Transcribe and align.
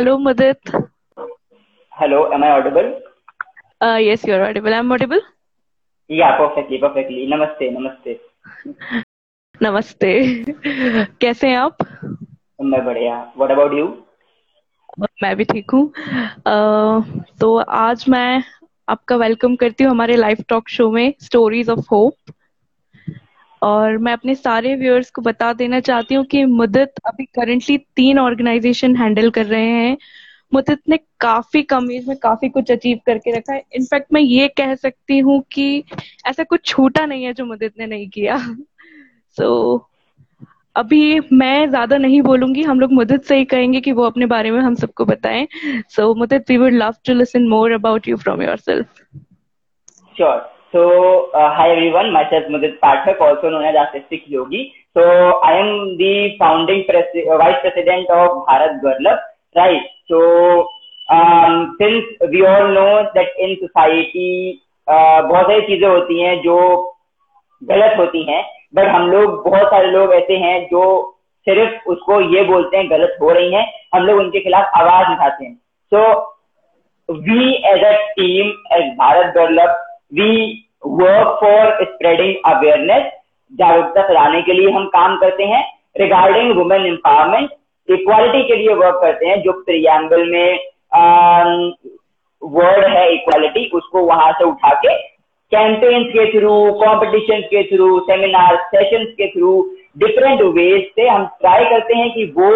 Hello 0.00 0.18
Mudit 0.18 0.70
hello 2.00 2.32
am 2.32 2.44
I 2.44 2.50
audible 2.50 2.86
yes 3.82 4.28
you 4.28 4.34
are 4.34 4.40
audible 4.40 4.72
I 4.72 4.78
am 4.78 4.92
audible 4.92 5.20
yeah 6.10 6.30
perfectly 6.38 6.78
perfectly 6.78 7.26
नमस्ते 7.26 7.70
नमस्ते 7.70 8.20
नमस्ते 9.62 10.12
कैसे 11.20 11.48
हैं 11.48 11.56
आप? 11.56 11.76
मैं 12.62 12.84
बढ़िया. 12.84 13.32
व्हाट 13.36 13.50
अबाउट 13.50 13.72
यू 13.74 13.86
मैं 15.22 15.36
भी 15.36 15.44
ठीक 15.44 15.70
हूँ. 15.70 15.92
Uh, 16.38 17.04
तो 17.40 17.56
आज 17.56 18.04
मैं 18.08 18.42
आपका 18.88 19.16
वेलकम 19.16 19.56
करती 19.56 19.84
हूँ 19.84 19.90
हमारे 19.90 20.16
लाइव 20.16 20.36
टॉक 20.48 20.68
शो 20.68 20.90
में 20.90 21.14
स्टोरीज 21.20 21.70
ऑफ़ 21.70 21.86
होप 21.90 22.14
और 23.62 23.96
मैं 23.98 24.12
अपने 24.12 24.34
सारे 24.34 24.74
व्यूअर्स 24.74 25.10
को 25.10 25.22
बता 25.22 25.52
देना 25.52 25.80
चाहती 25.80 26.14
हूँ 26.14 26.24
कि 26.24 26.44
मुदत 26.44 26.94
अभी 27.06 27.24
करंटली 27.24 27.78
तीन 27.78 28.18
ऑर्गेनाइजेशन 28.18 28.96
हैंडल 28.96 29.30
कर 29.30 29.46
रहे 29.46 29.66
हैं। 29.66 29.96
मुदत 30.52 30.80
ने 30.88 30.96
काफ़ी 31.20 31.62
कम 31.62 31.90
एज 31.92 32.08
में 32.08 32.16
काफ़ी 32.16 32.48
कुछ 32.48 32.70
अचीव 32.70 33.00
करके 33.06 33.36
रखा 33.36 33.52
है। 33.52 33.62
इनफैक्ट 33.76 34.12
मैं 34.12 34.20
ये 34.20 34.48
कह 34.48 34.74
सकती 34.74 35.18
हूँ 35.18 35.42
कि 35.52 35.84
ऐसा 36.26 36.44
कुछ 36.44 36.64
छूटा 36.64 37.06
नहीं 37.06 37.24
है 37.24 37.32
जो 37.32 37.44
मुदत 37.44 37.72
ने 37.78 37.86
नहीं 37.86 38.08
किया। 38.08 38.38
सो 39.38 39.76
so, 39.76 39.84
अभी 40.76 41.20
मैं 41.32 41.68
ज़्यादा 41.68 41.96
नहीं 41.96 42.20
बोलूँगी। 42.22 42.62
हम 42.62 42.80
लोग 42.80 42.92
मुदत 42.92 43.24
से 43.24 43.36
ही 43.36 43.44
कहेंगे 43.44 43.80
कि 43.80 43.92
वो 43.92 44.02
अपने 44.02 44.26
बारे 44.26 44.50
में 44.50 44.60
हम 44.60 44.74
सबको 44.74 45.04
बताएँ। 45.04 45.46
So 45.88 46.14
Mudit 46.14 46.44
we 46.50 46.56
would 46.56 46.72
love 46.72 46.94
to 47.06 47.14
listen 47.14 47.48
more 47.48 47.72
about 47.72 48.08
you 48.08 48.16
from 48.16 48.42
yourself 48.56 49.02
sure 50.16 50.38
So, 50.72 51.30
uh, 51.32 51.50
hi 51.52 51.70
everyone, 51.70 52.12
myself 52.12 52.44
Mudit 52.44 52.78
Pathak, 52.78 53.20
also 53.20 53.50
known 53.50 53.64
as 53.64 53.74
Artistic 53.74 54.22
Yogi. 54.26 54.72
So, 54.94 55.02
I 55.42 55.58
am 55.58 55.96
the 55.98 56.36
founding 56.38 56.84
pres- 56.88 57.26
uh, 57.28 57.38
vice 57.38 57.58
president 57.60 58.08
of 58.08 58.46
Bharat 58.46 58.80
Gurlab, 58.80 59.18
right? 59.56 59.82
So, 60.08 60.68
um, 61.08 61.76
since 61.80 62.04
we 62.30 62.46
all 62.46 62.68
know 62.68 63.10
that 63.14 63.34
in 63.38 63.56
society, 63.58 64.62
uh, 64.86 65.22
बहुत 65.22 65.46
सारी 65.46 65.66
चीज़ें 65.66 65.88
होती 65.88 66.20
हैं 66.20 66.36
जो 66.42 66.56
गलत 67.62 67.98
होती 67.98 68.22
हैं 68.30 68.42
but 68.74 68.88
हम 68.88 69.10
लोग 69.10 69.42
बहुत 69.44 69.66
सारे 69.70 69.90
लोग 69.90 70.12
ऐसे 70.14 70.36
हैं 70.38 70.56
जो 70.68 70.86
सिर्फ़ 71.46 71.88
उसको 71.90 72.20
ये 72.36 72.42
बोलते 72.44 72.76
हैं 72.76 72.90
गलत 72.90 73.16
हो 73.20 73.30
रही 73.32 73.54
हैं 73.54 73.66
हम 73.94 74.06
लोग 74.06 74.18
उनके 74.18 74.40
खिलाफ 74.40 74.80
आवाज़ 74.80 75.12
उठाते 75.12 75.44
हैं 75.44 75.54
so 75.92 76.02
we 77.08 77.52
as 77.72 77.84
a 77.84 77.92
team 78.16 78.52
as 78.76 78.92
Bharat 78.98 79.34
Develop 79.36 79.86
we 80.12 80.66
work 80.86 81.38
for 81.40 81.84
spreading 81.84 82.34
awareness 82.46 83.12
जागरूकता 83.52 84.02
फैलाने 84.02 84.42
के 84.42 84.52
लिए 84.52 84.70
हम 84.70 84.84
काम 84.88 85.16
करते 85.16 85.44
हैं। 85.44 85.62
रिगार्डिंग 85.98 86.56
वुमेन 86.56 86.86
एम्पावरमेंट 86.86 87.50
इक्वालिटी 87.88 88.42
के 88.48 88.56
लिए 88.56 88.74
वर्क 88.74 88.98
करते 89.02 89.26
हैं, 89.26 89.40
जो 89.42 89.52
प्रियम्बल 89.52 90.30
में 90.30 90.58
वर्ड 92.42 92.84
है 92.86 93.12
इक्वालिटी 93.14 93.70
उसको 93.74 94.02
वहाँ 94.04 94.32
से 94.32 94.44
उठा 94.44 94.72
के 94.76 94.94
कैंपेन्स 95.52 96.06
के 96.08 96.24
थ्रू 96.32 96.50
कॉम्पिटिशन 96.80 97.40
के 97.46 97.62
थ्रू 97.64 97.98
सेमिनार 98.00 98.56
सेशंस 98.66 99.08
के 99.14 99.28
थ्रू 99.28 99.52
डिफरेंट 99.98 100.42
वेज 100.54 100.82
से 100.96 101.08
हम 101.08 101.24
ट्राई 101.40 101.64
करते 101.64 101.96
हैं 101.96 102.10
कि 102.10 102.24
वो 102.36 102.50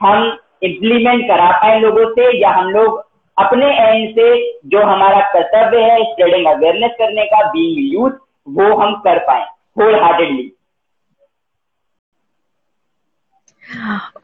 हम 0.00 0.24
इम्प्लीमेंट 0.62 1.26
करा 1.28 1.50
पाए 1.52 1.78
लोगों 1.80 2.04
से, 2.10 2.36
या 2.38 2.50
हम 2.50 2.70
लोग 2.70 2.98
अपने 3.44 3.66
एंड 3.66 4.10
से 4.10 4.52
जो 4.52 4.82
हमारा 4.82 5.20
कर्तव्य 5.32 5.82
है 5.82 6.04
स्प्रेडिंग 6.04 6.46
अवेयरनेस 6.46 6.90
करने 6.90 7.24
का 7.24 7.50
बीइंग 7.50 7.94
यूथ 7.94 8.10
वो 8.48 8.76
हम 8.76 8.94
कर 8.94 9.18
पाए 9.18 9.44
होल 9.78 10.02
हार्टेडली 10.02 10.50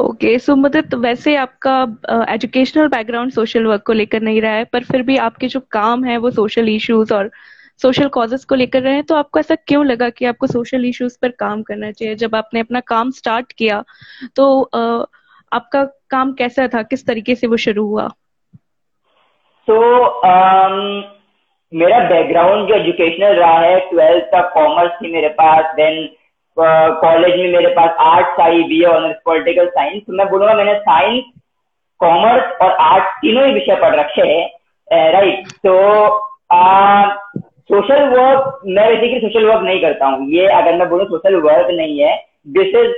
ओके 0.01 0.39
सो 0.39 0.69
तो 0.81 0.99
वैसे 0.99 1.37
आपका 1.37 1.75
एजुकेशनल 2.29 2.89
बैकग्राउंड 2.89 3.33
सोशल 3.33 3.67
वर्क 3.67 3.83
को 3.87 3.93
लेकर 3.93 4.21
नहीं 4.21 4.41
रहा 4.43 4.53
है 4.53 4.65
पर 4.65 4.85
फिर 4.85 5.03
भी 5.03 5.17
आपके 5.17 5.49
जो 5.49 5.61
काम 5.71 6.05
है 6.05 6.17
वो 6.17 6.31
सोशल 6.31 6.69
इश्यूज़ 6.69 7.15
और 7.15 7.31
सोशल 7.83 8.09
कॉजेस 8.09 8.45
को 8.45 8.55
लेकर 8.55 8.83
रहे 8.83 8.95
हैं 8.95 9.05
तो 9.05 9.15
आपको 9.15 9.39
ऐसा 9.39 9.55
क्यों 9.55 9.87
लगा 9.87 10.09
कि 10.11 10.25
आपको 10.25 10.47
सोशल 10.47 10.85
इश्यूज़ 10.85 11.19
पर 11.23 11.29
काम 11.29 11.63
करना 11.63 11.91
चाहिए? 11.93 12.15
जब 12.15 12.35
आपने 12.35 12.61
अपना 12.61 12.81
काम 12.81 13.11
स्टार्ट 13.11 13.53
किया 13.53 13.85
तो 14.37 14.71
uh, 14.75 15.07
आपका 15.53 15.85
काम 16.11 16.33
कैसा 16.33 16.69
था? 16.69 16.83
किस 16.83 17.07
तरीके 17.07 17.35
से 17.35 17.47
वो 17.47 17.57
शुरू 17.57 17.87
हुआ? 17.87 18.11
तो 19.71 19.75
so, 19.75 19.83
um, 20.29 21.03
मेरा 21.75 21.99
बैकग्राउंड 21.99 22.69
जो 22.69 22.75
एजुकेशनल 22.75 23.35
रहा 23.35 23.59
है 23.59 23.81
ट्वेल्थ 23.81 24.25
तक 24.25 24.51
कॉमर्स 24.55 24.93
थी 24.93 25.13
मेरे 25.13 25.29
पास 25.29 25.65
देन 25.75 26.09
कॉलेज 27.03 27.33
uh, 27.33 27.41
में 27.41 27.53
मेरे 27.53 27.69
पास 27.69 27.97
arts 28.01 28.41
I 28.41 28.63
B 28.63 28.83
A 28.83 28.85
honours 28.85 29.17
political 29.25 29.67
science 29.67 30.03
तो 30.07 30.13
मैं 30.13 30.29
बोलूँगा 30.29 30.55
मैंने 30.55 30.75
साइंस 30.79 31.25
कॉमर्स 32.01 32.63
और 32.63 32.73
आर्ट्स 32.73 33.09
तीनों 33.09 33.47
ही 33.47 33.53
विषय 33.55 33.75
पढ़ 33.75 33.95
रखे 33.97 34.23
हैं 34.23 35.13
राइट 35.13 35.49
तो 35.49 35.77
सोशल 37.71 38.09
वर्क 38.09 38.61
मैं 38.67 38.89
बेसिकली 38.89 39.21
सोशल 39.21 39.47
वर्क 39.47 39.63
नहीं 39.63 39.81
करता 39.81 40.07
हूँ। 40.07 40.31
ये 40.31 40.47
अगर 40.47 40.77
मैं 40.77 40.89
बोलूँ 40.89 41.07
सोशल 41.07 41.37
वर्क 41.37 41.67
नहीं 41.71 42.01
है 42.01 42.25
this 42.49 42.75
is 42.75 42.93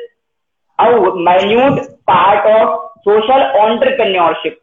minute 1.20 1.80
part 1.80 2.46
of 2.46 2.86
social 2.98 3.42
entrepreneurship 3.60 4.58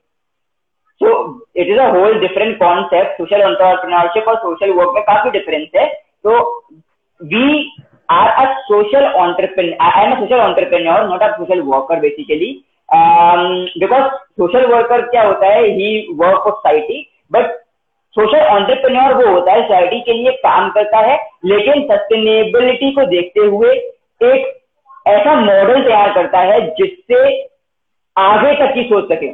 so 1.01 1.07
it 1.56 1.68
is 1.68 1.80
a 1.80 1.88
whole 1.89 2.19
different 2.19 2.57
concept 2.59 3.18
social 3.18 3.42
entrepreneurship 3.44 4.27
और 4.27 4.36
सोशल 4.38 4.71
वर्क 4.74 4.92
में 4.95 5.03
काफ़ी 5.03 5.31
डिफरेंस 5.31 5.68
है। 5.75 5.88
तो 6.24 6.38
we 7.21 7.71
are 8.12 8.30
a 8.30 8.45
social 8.62 9.06
I 9.06 10.06
am 10.06 10.12
a 10.12 10.19
social 10.19 10.39
entrepreneur 10.39 11.07
not 11.09 11.21
a 11.21 11.30
social 11.38 11.62
worker 11.63 12.00
basically 12.00 12.51
because 12.89 14.03
social 14.39 14.65
worker 14.74 15.01
क्या 15.09 15.24
होता 15.24 15.47
है? 15.47 15.63
He 15.68 16.15
work 16.15 16.44
for 16.44 16.53
society 16.53 17.06
but 17.33 17.51
social 18.15 18.45
entrepreneur 18.47 19.13
वो 19.15 19.31
होता 19.31 19.51
है 19.51 19.62
सोसाइटी 19.62 20.00
के 20.01 20.13
लिए 20.13 20.31
काम 20.44 20.69
करता 20.71 21.00
है, 21.00 21.15
लेकिन 21.45 21.81
सस्टेनेबिलिटी 21.88 22.92
को 22.92 23.06
देखते 23.06 23.45
हुए 23.45 23.71
एक 24.25 24.53
ऐसा 25.06 25.33
मॉडल 25.36 25.81
तैयार 25.83 26.13
करता 26.13 26.39
है 26.42 26.59
जिससे 26.75 27.18
आगे 28.15 28.53
तक 28.56 28.74
की 28.74 28.83
सोच 28.83 29.09
सके। 29.09 29.27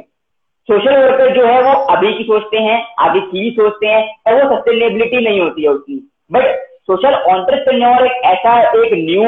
सोशल 0.68 0.96
वर्कर 0.96 1.34
जो 1.34 1.46
है 1.46 1.62
वो 1.62 1.72
अभी 1.92 2.12
की 2.12 2.24
सोचते 2.24 2.58
हैं, 2.58 2.76
आगे 2.98 3.20
की 3.20 3.50
सोचते 3.50 3.86
हैं, 3.86 4.02
और 4.26 4.34
वो 4.34 4.54
सस्टेनेबिलिटी 4.54 5.24
नहीं 5.24 5.40
होती 5.40 5.62
है 5.62 5.68
उसकी। 5.68 5.96
बट 6.32 6.60
सोशल 6.82 7.14
ऑन्टरप्रेन्योर 7.32 8.06
एक 8.06 8.24
ऐसा 8.24 8.58
एक 8.78 8.92
न्यू 8.94 9.24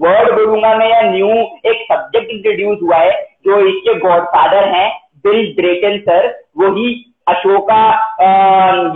वर्ड 0.00 0.30
बोलूँगा 0.30 0.74
मैं, 0.74 0.88
या 0.90 1.00
न्यू 1.10 1.28
एक 1.70 1.86
सब्जेक्ट 1.92 2.30
इंट्रोड्यूस 2.30 2.78
हुआ 2.82 2.96
है, 2.96 3.10
जो 3.46 3.58
इसके 3.66 3.94
गॉडफादर 3.98 4.68
हैं 4.68 4.88
बिल 5.26 5.54
ड्रेटन 5.56 5.98
सर 6.00 6.28
वो 6.58 6.72
ही 6.76 6.88
अशोका 7.28 7.82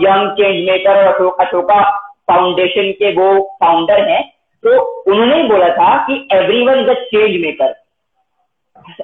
यंग 0.01 0.31
चेंज 0.31 0.65
मेकर 0.69 1.05
और 1.05 1.35
अशोका 1.39 1.81
फाउंडेशन 2.29 2.91
के 2.91 3.11
वो 3.13 3.27
फाउंडर 3.63 4.07
हैं। 4.09 4.23
तो 4.63 4.81
उन्होंने 5.11 5.43
बोला 5.43 5.67
था 5.69 5.95
कि 6.07 6.27
एवरी 6.33 6.61
वन 6.65 6.93
चेंज 6.93 7.41
मेकर 7.41 7.73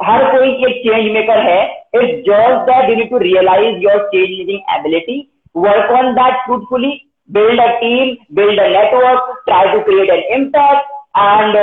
हर 0.03 0.23
कोई 0.31 0.49
एक 0.49 0.81
चेंज 0.83 1.11
मेकर 1.11 1.39
है 1.39 1.61
it's 1.95 2.19
just 2.27 2.69
that 2.69 2.89
you 2.89 3.05
to 3.05 3.17
realise 3.17 3.77
your 3.77 4.03
change 4.07 4.29
making 4.29 4.75
ability 4.77 5.17
work 5.55 5.91
on 5.91 6.13
that 6.13 6.35
fruitfully 6.45 6.91
build 7.29 7.61
a 7.61 7.67
team 7.79 8.15
build 8.35 8.59
a 8.59 8.67
network 8.67 9.43
try 9.45 9.71
to 9.73 9.79
create 9.79 10.09
an 10.09 10.41
impact 10.41 10.91
and 11.17 11.55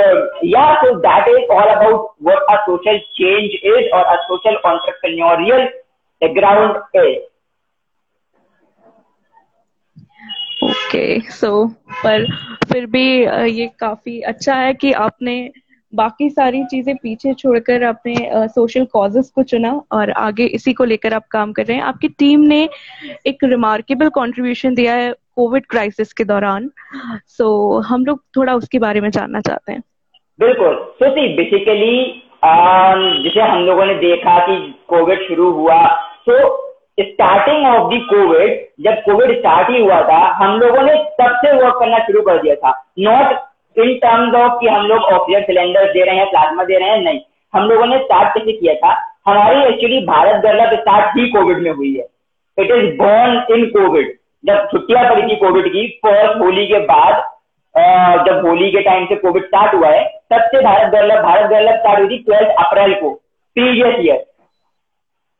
yeah 0.45 0.73
so 0.75 0.93
that 0.99 1.27
is 1.27 1.51
all 1.51 1.69
about 1.69 2.09
what 2.23 2.51
a 2.51 2.55
social 2.55 2.97
change 2.97 3.51
is 3.63 3.89
और 3.89 4.03
a 4.03 4.15
social 4.15 4.55
conceptual 4.55 5.67
ground 6.21 6.95
is 6.95 7.17
okay 10.63 11.19
so 11.31 11.65
पर, 11.89 12.25
फिर 12.71 12.85
भी 12.85 13.25
uh, 13.25 13.47
ये 13.47 13.67
काफ़ी 13.79 14.21
अच्छा 14.21 14.55
है 14.55 14.73
कि 14.73 14.91
आपने 14.93 15.35
बाकी 15.93 16.29
सारी 16.29 16.63
चीज़ें 16.63 16.95
पीछे 16.95 17.33
छोड़कर 17.33 17.83
अपने 17.83 18.15
सोशल 18.47 18.85
कॉजेस 18.85 19.31
को 19.35 19.43
चुना 19.43 19.71
और 19.91 20.11
आगे 20.19 20.45
इसी 20.57 20.73
को 20.73 20.83
लेकर 20.85 21.13
आप 21.13 21.27
काम 21.31 21.51
कर 21.53 21.65
रहे 21.65 21.77
हैं। 21.77 21.83
आपकी 21.83 22.07
टीम 22.19 22.41
ने 22.41 22.61
एक 23.27 23.43
रिमार्केबल 23.43 24.09
कंट्रीब्यूशन 24.09 24.75
दिया 24.75 24.93
है 24.95 25.11
कोविड 25.35 25.65
क्राइसिस 25.65 26.13
के 26.13 26.23
दौरान। 26.23 26.69
सो 27.27 27.79
so, 27.79 27.85
हम 27.87 28.05
लोग 28.05 28.23
थोड़ा 28.37 28.55
उसके 28.55 28.79
बारे 28.79 29.01
में 29.01 29.09
जानना 29.09 29.41
चाहते 29.41 29.71
हैं। 29.71 29.83
बिल्कुल। 30.39 30.75
तो 30.99 31.09
सी 31.09 31.27
बेसिकली 31.35 32.23
जिसे 33.23 33.41
हम 33.41 33.63
लोगों 33.63 33.85
ने 33.85 33.93
देखा 33.95 34.37
कि 34.39 34.57
कोविड 34.89 35.27
शुरू 35.27 35.51
हुआ 35.51 35.83
तो 36.27 36.35
स्टार्टिंग 36.99 37.65
ऑफ़ 37.65 37.89
दी 37.89 37.99
कोविड 38.05 38.65
जब 38.83 39.01
कोविड 39.03 39.37
स्टार्ट 39.39 39.69
ही 39.69 39.81
हुआ 39.81 40.01
था 40.03 40.19
हम 40.35 40.59
लोगों 40.59 40.81
ने 40.83 40.93
तब 41.19 41.35
से 41.35 41.51
वर्क 41.55 41.75
करना 41.79 41.99
शुरू 41.99 42.21
कर 42.21 42.41
दिया 42.41 42.55
था। 42.55 42.71
नॉट 42.99 43.37
इन 43.79 43.93
टर्म्स 44.03 44.35
ऑफ़ 44.35 44.59
कि 44.59 44.67
हम 44.67 44.85
लोग 44.87 45.03
ऑक्सीजन 45.03 45.41
सिलेंडर 45.43 45.91
दे 45.93 46.03
रहे 46.03 46.15
हैं 46.15 46.29
प्लाज्मा 46.29 46.63
दे 46.63 46.77
रहे 46.77 46.89
हैं, 46.89 47.01
नहीं। 47.01 47.19
हम 47.53 47.67
लोगों 47.69 47.85
ने 47.85 47.97
स्टार्ट 47.99 48.33
कैसे 48.33 48.51
किया 48.51 48.73
था। 48.75 48.93
हमारी 49.27 49.63
एक्चुअली 49.63 49.99
भारत 50.05 50.41
गलत 50.43 50.79
स्टार्ट 50.79 51.17
ही 51.17 51.27
कोविड 51.29 51.59
में 51.63 51.71
हुई 51.71 51.93
है। 51.95 52.05
It 52.57 52.71
is 52.73 52.95
born 52.97 53.53
in 53.53 53.65
COVID 53.71 54.13
जब 54.43 54.67
छुट्टियाँ 54.71 55.03
पड़ी 55.09 55.21
थी 55.23 55.35
कोविड 55.35 55.67
की 55.73 55.87
फ़र्स्ट 56.05 56.39
होली 56.39 56.65
के 56.67 56.79
बाद 56.85 57.23
जब 58.27 58.45
होली 58.45 58.69
के 58.71 58.81
टाइम 58.81 59.05
से 59.05 59.15
कोविड 59.15 59.45
स्टार्ट 59.45 59.73
हुआ 59.73 59.87
है, 59.87 60.03
तब 60.31 60.41
से 60.45 60.61
भारत 60.61 60.91
गलत 60.91 61.23
भारत 61.23 61.49
गलत 61.51 61.79
स्टार्ट 61.79 61.99
हुई 61.99 62.07
थी 62.09 62.17
ट्वेल्थ 62.23 62.55
अप्रैल 62.59 62.93
को 62.93 63.09
प्रीवियस 63.55 63.95
ईयर 63.99 64.25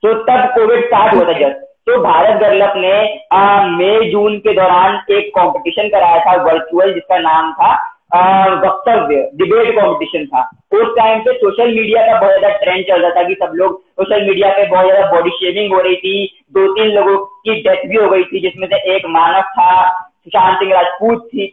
तो 0.03 0.13
तब 0.23 0.45
कोविड 0.55 0.85
स्टार्ट 0.85 1.13
हुआ 1.15 1.25
था 1.27 1.33
जस्ट 1.39 1.65
तो 1.87 1.97
भारत 2.03 2.39
गर्लप 2.41 2.73
ने 2.75 2.93
मई, 3.69 4.09
जून 4.11 4.37
के 4.39 4.53
दौरान 4.53 4.99
एक 5.11 5.29
कंपटीशन 5.37 5.89
कराया 5.89 6.19
था 6.25 6.41
वर्चुअल 6.43 6.93
जिसका 6.93 7.17
नाम 7.19 7.51
था 7.53 7.73
वक्तव्य 8.11 9.29
डिबेट 9.35 9.75
कॉम्पिटिशन 9.75 10.25
था। 10.25 10.41
उस 10.73 10.87
टाइम 10.97 11.19
पे 11.19 11.33
सोशल 11.33 11.73
मीडिया 11.75 12.05
का 12.05 12.19
बहुत 12.19 12.39
ज़्यादा 12.39 12.55
ट्रेंड 12.55 12.85
चल 12.87 13.01
रहा 13.01 13.11
था 13.11 13.27
कि 13.27 13.33
सब 13.33 13.51
लोग 13.55 13.81
सोशल 13.81 14.25
मीडिया 14.27 14.49
पे 14.49 14.65
बहुत 14.65 14.85
ज़्यादा 14.85 15.11
बॉडी 15.11 15.29
शेविंग 15.29 15.73
हो 15.73 15.81
रही 15.81 15.95
थी। 15.95 16.43
दो 16.51 16.67
तीन 16.73 16.87
लोगों 16.87 17.17
की 17.17 17.61
डेथ 17.61 17.87
भी 17.89 17.95
हो 17.95 18.09
गई 18.09 18.23
थी, 18.23 18.39
जिसमें 18.39 18.67
से 18.67 18.95
एक 18.95 19.05
मानव 19.05 19.41
था, 19.41 19.89
सुशांत 19.89 20.59
सिंह 20.59 20.73
राजपूत 20.73 21.27
थी 21.27 21.47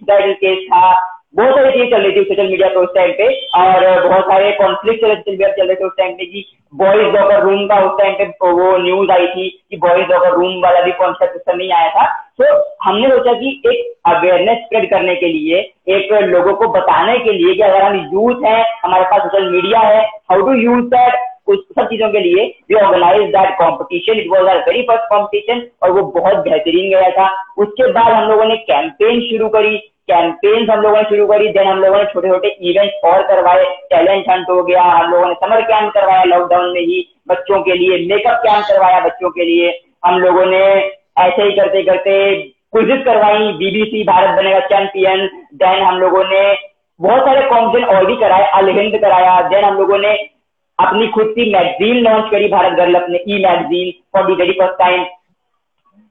था। 0.66 1.15
बहुत 1.36 1.56
सारी 1.56 1.70
चीज़ें 1.70 1.90
चल 1.90 2.02
रही 2.02 2.12
थी 2.12 2.22
सोशल 2.24 2.46
मीडिया 2.50 2.68
पे 2.68 2.80
उस 2.80 2.94
टाइम 2.94 3.10
पे 3.12 3.24
और 3.60 3.84
बहुत 4.02 4.24
सारे 4.24 4.50
कॉन्फ्लिक्ट 4.58 5.00
चल 5.00 5.08
रहे 5.08 5.16
चल 5.56 5.66
रहे 5.66 5.74
थे 5.74 5.84
उस 5.84 5.92
टाइम 5.98 6.12
पे 6.12 6.26
कि 6.26 6.44
बॉयज़ 6.72 7.16
लॉकर 7.16 7.42
रूम 7.42 7.66
का 7.66 7.80
उस 7.86 7.98
टाइम 7.98 8.14
पे 8.14 8.52
वो 8.52 8.76
न्यूज़ 8.84 9.10
आई 9.12 9.26
थी 9.26 9.48
कि 9.70 9.76
बॉयज़ 9.82 10.12
लॉकर 10.12 10.32
रूम 10.34 10.54
वाला 10.62 10.80
भी 10.82 10.92
कॉन्सेप्ट 11.00 11.36
उस 11.36 11.56
नहीं 11.56 11.72
आया 11.72 11.88
था। 11.90 12.04
तो 12.40 12.44
हमने 12.84 13.08
सोचा 13.08 13.32
कि 13.40 13.50
एक 13.66 13.92
अवेयरनेस 14.06 14.58
स्प्रेड 14.64 14.90
करने 14.90 15.14
के 15.14 15.28
लिए, 15.28 15.58
एक 15.88 16.12
लोगों 16.12 16.54
को 16.54 16.68
बताने 16.72 17.18
के 17.18 17.32
लिए 17.32 17.54
कि 17.54 17.62
अगर 17.62 17.82
हम 17.82 17.96
यूथ 18.12 18.44
है, 18.46 18.60
हमारे 18.84 19.04
पास 19.04 19.22
सोशल 19.22 19.50
मीडिया 19.50 19.80
है 19.80 20.02
हाउ 20.30 20.40
टू 20.40 20.54
यूज़ 20.60 20.84
दैट 20.94 21.24
उस 21.48 21.58
सब 21.78 21.88
चीज़ों 21.88 22.08
के 22.12 22.20
लिए 22.20 22.44
we 22.70 22.76
organise 22.76 23.28
that 23.34 23.56
competition 23.58 24.20
it 24.20 24.30
was 24.30 24.48
our 24.50 24.58
very 24.68 24.82
first 24.88 25.04
competition 25.10 25.62
और 25.82 25.90
वो 25.90 26.02
बहुत 26.16 26.38
बेहतरीन 26.48 26.90
गया 26.90 27.10
था। 27.18 27.28
उसके 27.58 27.92
बाद 27.92 28.12
हम 28.12 28.28
लोगों 28.30 28.44
ने 28.44 28.56
कैंपेन 28.70 29.20
शुरू 29.28 29.48
करी। 29.48 29.76
कैंपेन्स 30.08 30.68
हम 30.70 30.80
लोगों 30.80 30.96
ने 30.96 31.02
शुरू 31.02 31.26
करी 31.26 31.48
देन 31.52 31.66
हम 31.66 31.78
लोगों 31.80 31.98
ने 31.98 32.04
छोटे 32.12 32.28
छोटे 32.28 32.48
इवेंट्स 32.70 33.04
और 33.04 33.22
करवाए 33.28 33.64
टैलेंट 33.90 34.28
हंट 34.30 34.50
हो 34.50 34.62
गया, 34.62 34.82
हम 34.82 35.10
लोगों 35.12 35.28
ने 35.28 35.34
समर 35.34 35.62
कैंप 35.70 35.92
करवाया 35.94 36.24
लॉकडाउन 36.24 36.72
में 36.74 36.80
ही, 36.80 36.98
बच्चों 37.28 37.60
के 37.62 37.74
लिए 37.74 37.98
मेकअप 38.06 38.38
कैंप 38.44 38.64
करवाया 38.68 39.00
बच्चों 39.00 39.30
के 39.30 39.44
लिए। 39.44 39.72
हम 40.06 40.18
लोगों 40.20 40.44
ने 40.46 40.62
ऐसे 41.18 41.42
ही 41.42 41.56
करते 41.56 41.82
करते 41.82 42.14
क्विजिस 42.72 43.04
करवाई 43.04 43.52
बीबीसी 43.58 44.02
भारत 44.04 44.36
बनेगा 44.36 44.60
चैंपियन 44.68 45.26
देन 45.62 45.82
हम 45.82 45.98
लोगों 45.98 46.24
ने 46.24 46.42
बहुत 47.00 47.22
सारे 47.22 47.48
कॉम्पिटिशन 47.48 47.96
और 47.96 48.06
भी 48.06 48.16
कराए 48.16 48.48
अलहिंद 48.54 48.96
कराया 49.00 49.40
देन 49.48 49.64
हम 49.64 49.76
लोगों 49.78 49.98
ने 49.98 50.12
अपनी 50.78 51.06
खुद 51.08 51.32
की 51.36 51.52
मैगजीन 51.52 51.96
लॉन्च 52.04 52.30
करी, 52.30 52.48
भारत 52.48 52.72
गर्ल 52.78 52.94
अपने 52.94 53.18
e 53.28 53.42
magazine 53.44 53.92
for 54.12 54.26
the 54.26 54.34
very 54.34 54.52
first 54.52 54.78
time 54.78 55.04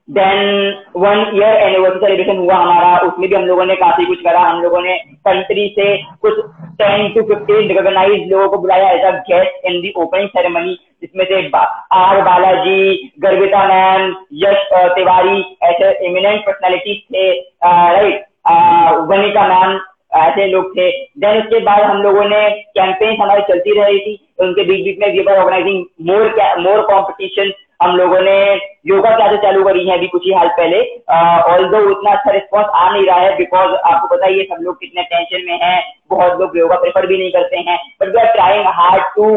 then 0.08 0.48
one 0.96 1.20
year 1.36 1.56
anniversary 1.58 2.00
celebration 2.00 2.36
हुआ 2.38 2.56
हमारा, 2.56 2.98
उसमें 3.06 3.28
भी 3.28 3.34
हम 3.34 3.44
लोगों 3.44 3.64
ने 3.66 3.74
काफ़ी 3.76 4.04
कुछ 4.06 4.20
करा। 4.24 4.40
हम 4.40 4.60
लोगों 4.62 4.80
ने 4.82 4.96
कंट्री 5.28 5.66
से 5.78 5.86
कुछ 6.22 6.38
टेन 6.80 7.08
टू 7.14 7.22
फिफ्टीन 7.28 7.68
रिकॉग्नाइज 7.68 8.28
लोगों 8.32 8.48
को 8.48 8.58
बुलाया 8.58 8.90
as 8.90 9.04
a 9.04 9.10
guest 9.30 9.66
in 9.66 9.80
the 9.80 9.92
opening 9.96 10.28
ceremony 10.28 10.78
जिसमें 11.02 11.24
से 11.24 11.40
आर 11.94 12.20
बालाजी, 12.22 13.10
गर्विता 13.20 13.64
मैम, 13.68 14.14
यश 14.44 14.68
तिवारी, 14.94 15.40
ऐसे 15.62 15.90
इमिनेंट 16.06 16.40
पर्सनैलिटीज 16.46 17.02
थे 17.10 17.30
राइट 17.64 18.24
वनिका 19.10 19.48
मैम, 19.48 19.78
ऐसे 20.16 20.46
लोग 20.46 20.70
थे। 20.72 20.90
देन 21.20 21.38
उसके 21.38 21.58
बाद 21.64 21.82
हम 21.82 22.02
लोगों 22.02 22.24
ने 22.24 22.48
कैंपेन्स 22.76 23.20
हमारी 23.20 23.42
चलती 23.42 23.78
रही 23.80 23.98
थी। 24.00 24.18
उनके 24.40 24.62
बीच 24.64 24.84
बीच 24.84 24.98
में 24.98 25.12
we 25.12 25.24
organising 25.32 25.84
more 26.08 26.34
more 26.60 26.80
competition 26.86 27.52
हम 27.80 27.96
लोगों 27.96 28.20
ने 28.20 28.36
योगा 28.86 29.10
क्लासेस 29.16 29.40
चालू 29.40 29.64
करी 29.64 29.86
है 29.88 29.96
अभी 29.96 30.06
कुछ 30.08 30.22
ही 30.26 30.32
हाल 30.32 30.48
पहले। 30.58 30.78
ऑल 31.52 31.64
दो 31.70 31.78
उतना 31.90 32.12
अच्छा 32.12 32.30
रिस्पॉन्स 32.32 32.68
आ 32.74 32.88
नहीं 32.90 33.06
रहा 33.06 33.18
है 33.18 33.36
बिकॉज़ 33.36 33.74
आपको 33.90 34.08
पता 34.14 34.26
ही 34.26 34.38
है 34.38 34.44
सब 34.44 34.62
लोग 34.62 34.78
कितने 34.80 35.02
टेंशन 35.04 35.44
में 35.46 35.58
हैं, 35.62 35.82
बहुत 36.10 36.40
लोग 36.40 36.56
योगा 36.58 36.76
प्रेफर 36.76 37.06
भी 37.06 37.18
नहीं 37.18 37.30
करते 37.32 37.56
हैं। 37.68 37.78
But 38.00 38.08
we 38.08 38.20
are 38.20 38.32
trying 38.34 38.66
hard 38.76 39.02
to 39.16 39.28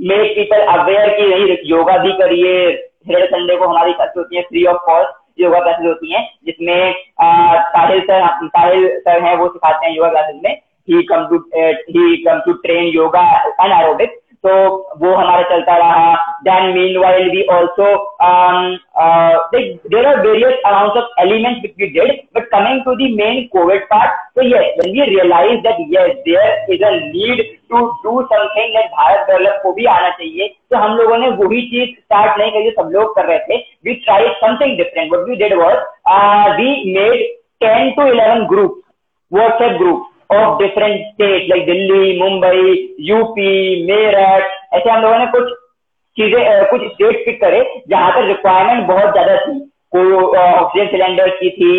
make 0.00 0.30
people 0.36 0.60
aware 0.74 1.08
कि 1.16 1.26
नहीं, 1.26 1.56
योगा 1.70 1.96
भी 1.98 2.12
करिए। 2.18 2.54
सैटरडे 3.00 3.26
संडे 3.26 3.56
को 3.56 3.66
हमारी 3.66 3.92
क्लासेस 3.92 4.16
होती 4.16 4.36
है 4.36 4.42
free 4.42 4.64
of 4.66 4.78
cost 4.86 5.40
yoga 5.40 5.58
classes 5.60 5.86
होती 5.86 6.12
हैं, 6.14 6.26
जिसमें 6.46 6.94
साहिल 7.20 8.00
सर 8.00 8.26
साहिल 8.46 8.88
सर 8.98 9.22
हैं, 9.22 9.36
वो 9.36 9.48
सिखाते 9.48 9.86
हैं 9.86 9.94
योगा 9.94 10.10
क्लासेस 10.10 10.40
में। 10.44 10.56
He 10.88 11.02
come 11.04 11.26
to 11.26 11.36
he 11.56 12.16
come 12.24 12.40
to 12.46 12.52
train 12.62 12.84
yoga 12.86 13.22
and 13.60 13.72
aerobics 13.72 14.14
तो 14.44 14.52
वो 15.00 15.14
हमारा 15.14 15.42
चलता 15.48 15.76
रहा। 15.76 16.14
Then 16.44 16.70
meanwhile 17.00 17.30
we 17.30 17.42
also 17.54 17.88
there 19.54 20.06
are 20.06 20.20
various 20.26 20.62
amount 20.66 20.96
of 20.98 21.20
elements 21.22 21.60
which 21.62 21.74
we 21.80 21.86
did 21.98 22.20
but 22.36 22.48
coming 22.54 22.80
to 22.84 22.94
the 22.96 23.14
main 23.16 23.42
COVID 23.52 23.84
part 23.90 24.18
तो 24.36 24.42
yes, 24.42 24.66
when 24.78 24.92
we 24.94 25.00
realize 25.06 25.56
that 25.62 25.78
yes, 25.92 26.10
there 26.26 26.50
is 26.74 26.82
a 26.88 26.90
need 27.06 27.40
to 27.70 27.80
do 28.04 28.12
something 28.28 28.76
Bharat 28.92 29.26
Develop 29.30 29.58
को 29.62 29.72
भी 29.72 29.84
आना 29.94 30.10
चाहिए 30.10 30.48
तो 30.70 30.76
हम 30.76 30.96
लोगों 30.96 31.16
ने 31.18 31.28
वही 31.40 31.60
चीज़ 31.70 31.90
स्टार्ट 31.90 32.38
नहीं 32.38 32.50
करी, 32.52 32.70
सब 32.70 32.90
लोग 32.92 33.14
कर 33.16 33.26
रहे 33.26 33.38
थे। 33.38 33.56
We 33.84 33.94
try 34.04 34.28
something 34.42 34.76
different 34.78 35.12
what 35.12 35.28
we 35.28 35.36
did 35.42 35.54
was 35.60 35.78
we 36.60 36.70
made 36.94 37.26
ten 37.64 37.90
to 37.96 38.06
eleven 38.12 38.46
group 38.52 38.80
WhatsApp 39.32 39.76
group 39.78 40.06
of 40.30 40.58
different 40.58 41.00
state 41.06 41.48
like 41.50 41.64
Delhi 41.66 42.20
Mumbai 42.20 42.60
UP 43.08 43.52
Meerut 43.86 44.74
ऐसे 44.74 44.90
हम 44.90 45.02
लोगों 45.02 45.18
ने 45.18 45.26
कुछ 45.32 45.52
चीज़ें 46.16 46.64
कुछ 46.70 46.82
स्टेट 46.84 47.24
पिक 47.24 47.40
करे 47.40 47.60
जहाँ 47.88 48.10
पर 48.12 48.26
रिक्वायरमेंट 48.26 48.86
बहुत 48.86 49.12
ज़्यादा 49.12 49.36
थी। 49.36 49.58
ऑक्सीजन 49.92 50.86
सिलेंडर 50.90 51.28
की 51.36 51.50
थी 51.50 51.72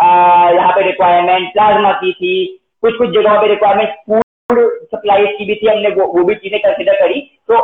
यहाँ 0.00 0.72
पे 0.72 0.82
रिक्वायरमेंट 0.82 1.52
प्लाज्मा 1.52 1.92
की 2.02 2.12
थी 2.12 2.34
कुछ 2.82 2.94
कुछ 2.96 3.08
जगहों 3.10 3.40
पे 3.40 3.48
रिक्वायरमेंट 3.48 3.90
फ़ूड 4.06 4.60
सप्लाई 4.94 5.26
की 5.28 5.44
भी 5.44 5.54
थी 5.54 5.66
हमने 5.68 5.88
वो, 5.90 6.06
वो 6.06 6.24
भी 6.24 6.34
चीज़ें 6.34 6.58
कंसिडर 6.60 7.00
करी। 7.00 7.20
तो 7.48 7.56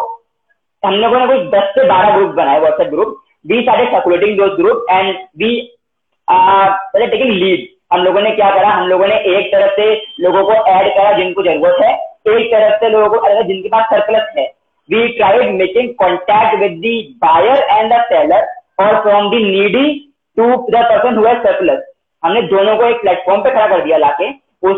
हम 0.83 0.95
लोगों 0.95 1.19
ने 1.19 1.27
कुछ 1.27 1.47
दस 1.55 1.71
से 1.75 1.85
बारह 1.89 2.17
ग्रुप 2.17 2.35
बनाए 2.37 2.59
WhatsApp 2.61 2.91
group 2.91 3.21
we 3.47 3.61
started 3.63 3.89
circulating 3.93 4.37
those 4.39 4.53
group 4.59 4.87
and 4.91 5.17
we 5.39 5.53
taking 6.29 7.31
lead 7.31 7.69
हम 7.95 8.03
लोगों 8.03 8.21
ने 8.21 8.31
क्या 8.33 8.51
करा? 8.51 8.69
हम 8.71 8.87
लोगों 8.89 9.07
ने 9.07 9.17
एक 9.31 9.47
तरफ़ 9.51 9.73
से 9.73 9.85
लोगों 10.21 10.43
को 10.45 10.53
ऐड 10.71 10.89
करा 10.95 11.11
जिनको 11.19 11.43
ज़रूरत 11.43 11.77
है, 11.83 11.93
एक 12.29 12.47
तरफ़ 12.53 12.81
से 12.81 12.89
लोगों 12.91 13.19
को 13.19 13.43
जिनके 13.43 13.69
पास 13.69 13.85
सरप्लस 13.91 14.33
है। 14.39 14.47
We 14.89 15.07
tried 15.09 15.51
making 15.57 15.93
contact 15.99 16.59
with 16.61 16.73
the 16.81 16.95
buyer 17.23 17.63
and 17.71 17.93
the 17.93 18.01
seller 18.09 18.47
और 18.81 19.01
from 19.03 19.29
the 19.31 19.45
needy 19.45 19.85
to 20.37 20.47
the 20.69 20.83
person 20.85 21.17
हुआ 21.17 21.33
सरप्लस 21.43 21.83
हमने 22.23 22.43
दोनों 22.49 22.77
को 22.77 22.85
एक 22.87 23.01
प्लेटफॉर्म 23.01 23.43
पे 23.43 23.51
खड़ा 23.51 23.67
कर 23.67 23.85
दिया 23.85 23.97
लाके, 23.99 24.29
उस 24.63 24.77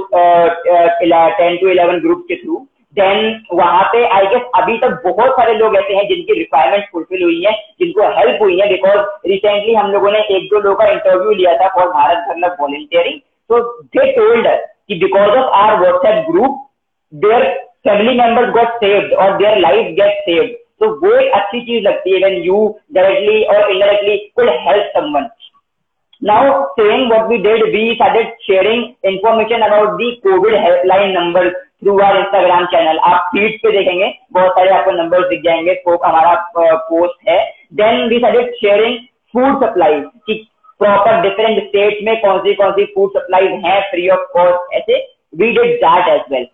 टेन 1.38 1.56
टू 1.56 1.68
इलेवन 1.68 2.00
ग्रुप 2.00 2.24
के 2.28 2.36
थ्रू 2.36 2.66
देन 2.98 3.18
वहाँ 3.52 3.82
पे 3.92 4.04
आई 4.16 4.26
गेस 4.26 4.42
अभी 4.56 4.76
तक 4.78 5.00
बहुत 5.04 5.32
सारे 5.38 5.54
लोग 5.54 5.76
ऐसे 5.76 5.94
हैं 5.94 6.06
जिनकी 6.08 6.38
रिक्वायरमेंट 6.38 6.84
फुलफिल 6.92 7.22
हुई 7.22 7.42
है 7.42 7.52
जिनको 7.80 8.08
हेल्प 8.18 8.42
हुई 8.42 8.58
है 8.60 8.68
बिकॉज़ 8.68 9.30
रिसेंटली 9.30 9.74
हम 9.74 9.90
लोगों 9.92 10.12
ने 10.12 10.20
एक 10.36 10.48
दो 10.50 10.60
लोगों 10.60 10.76
का 10.76 10.90
इंटरव्यू 10.92 11.32
लिया 11.32 11.54
था 11.58 11.68
फॉर 11.76 11.88
भारत 11.92 12.24
धर्म 12.28 12.46
वॉलेंटियरिंग 12.60 13.20
सो 13.50 13.60
दे 13.96 14.10
टोल्ड 14.12 14.48
कि 14.88 14.98
because 15.00 15.36
of 15.38 15.56
our 15.60 15.78
WhatsApp 15.80 16.30
group 16.30 16.62
their 17.12 17.48
family 17.88 18.18
members 18.18 18.52
got 18.54 18.76
saved 18.84 19.12
और 19.14 19.36
देयर 19.38 19.58
लाइफ 19.60 19.94
गेट 20.00 20.22
सेव्ड 20.28 20.54
तो 20.80 20.88
वो 21.02 21.14
एक 21.18 21.32
अच्छी 21.34 21.60
चीज़ 21.66 21.84
लगती 21.84 22.14
है 22.14 22.18
व्हेन 22.20 22.42
यू 22.44 22.58
डायरेक्टली 22.94 23.42
और 23.44 23.70
indirectly 23.70 24.16
could 24.36 24.50
help 24.66 24.92
someone 24.96 25.28
Now, 26.22 26.68
saying 26.78 27.10
what 27.10 27.28
we 27.28 27.42
did, 27.42 27.60
we 27.72 27.94
started 27.96 28.28
sharing 28.46 28.96
information 29.04 29.56
about 29.58 29.98
the 29.98 30.16
COVID 30.24 30.54
helpline 30.56 31.12
numbers. 31.12 31.52
Through 31.82 31.98
our 32.00 32.16
Instagram 32.16 32.64
channel 32.66 32.98
आप 33.04 33.28
फ़ीड 33.32 33.58
पे 33.62 33.70
देखेंगे, 33.72 34.12
बहुत 34.32 34.52
सारे 34.52 34.70
आपको 34.70 34.90
नंबर 34.92 35.28
दिख 35.28 35.40
जाएँगे। 35.44 35.72
हमारा 36.04 36.34
पोस्ट 36.56 37.28
है। 37.28 37.38
Then 37.74 38.08
we 38.08 38.18
started 38.18 38.54
sharing 38.56 38.96
food 39.34 39.64
supply 39.64 40.00
कि 40.26 40.34
प्रॉपर 40.80 41.20
डिफरेंट 41.22 41.62
स्टेट 41.64 41.98
में 42.04 42.16
कौन 42.20 42.38
सी 42.40 42.54
कौन 42.54 42.72
सी 42.72 42.84
फ़ूड 42.94 43.10
सप्लाई 43.12 43.46
है 43.64 43.80
फ्री 43.90 44.08
ऑफ़ 44.08 44.20
कॉस्ट 44.32 44.74
ऐसे 44.74 44.98
we 45.36 45.50
did 45.52 45.74
that 45.84 46.08
as 46.08 46.20
well 46.32 46.46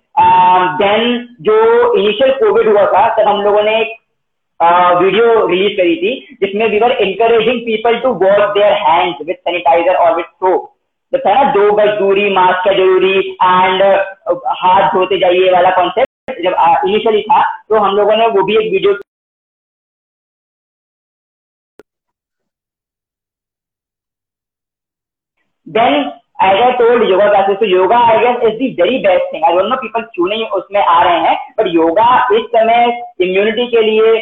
then 0.83 1.27
जो 1.41 1.57
इनिशियल 1.95 2.33
कोविड 2.35 2.69
हुआ 2.69 2.85
था, 2.87 3.09
तब 3.15 3.29
हम 3.29 3.43
लोगों 3.43 3.63
ने 3.63 3.81
एक 3.81 3.97
वीडियो 5.03 5.47
रिलीज़ 5.47 5.77
करी 5.77 5.97
थी, 5.97 6.37
जिसमें 6.41 6.67
we 6.69 6.79
were 6.79 6.93
encouraging 7.03 7.61
people 7.61 7.99
to 8.01 8.13
wash 8.17 8.49
their 8.55 8.73
hands 8.83 9.27
with 9.27 9.37
sanitiser 9.37 9.95
और 9.97 10.15
विद 10.17 10.25
सोप 10.27 10.72
ना 11.15 11.43
दो 11.53 11.71
गज 11.73 11.89
दूरी, 11.99 12.29
मास्क 12.35 12.65
का 12.65 12.73
ज़रूरी 12.75 13.19
एंड 13.19 13.83
हाथ 14.61 14.89
धोते 14.95 15.19
जाइए 15.21 15.51
वाला 15.53 15.71
कॉन्सेप्ट 15.71 16.41
जब 16.43 16.55
इनिशियली 16.89 17.23
था 17.23 17.43
तो 17.69 17.79
हम 17.79 17.97
लोगों 17.97 18.17
ने 18.17 18.27
वो 18.29 18.43
भी 18.43 18.57
एक 18.57 18.73
video 18.73 18.93
then 25.67 26.11
I 26.43 26.71
told 26.79 27.09
yoga 27.11 27.27
classes 27.29 27.57
तो 27.59 27.67
yoga 27.67 27.99
I 28.11 28.19
guess 28.19 28.43
is 28.45 28.59
the 28.59 28.69
very 28.81 28.99
best 28.99 29.33
thing 29.35 29.45
I 29.45 29.53
don't 29.55 29.69
know 29.69 29.77
people 29.83 30.03
क्यों 30.15 30.29
नहीं 30.29 30.47
उसमें 30.59 30.81
आ 30.83 31.03
रहे 31.03 31.19
हैं 31.21 31.37
बट 31.59 31.67
योगा 31.75 32.07
इस 32.39 32.47
समय 32.57 32.87
इम्यूनिटी 33.23 33.67
के 33.67 33.83
लिए 33.83 34.17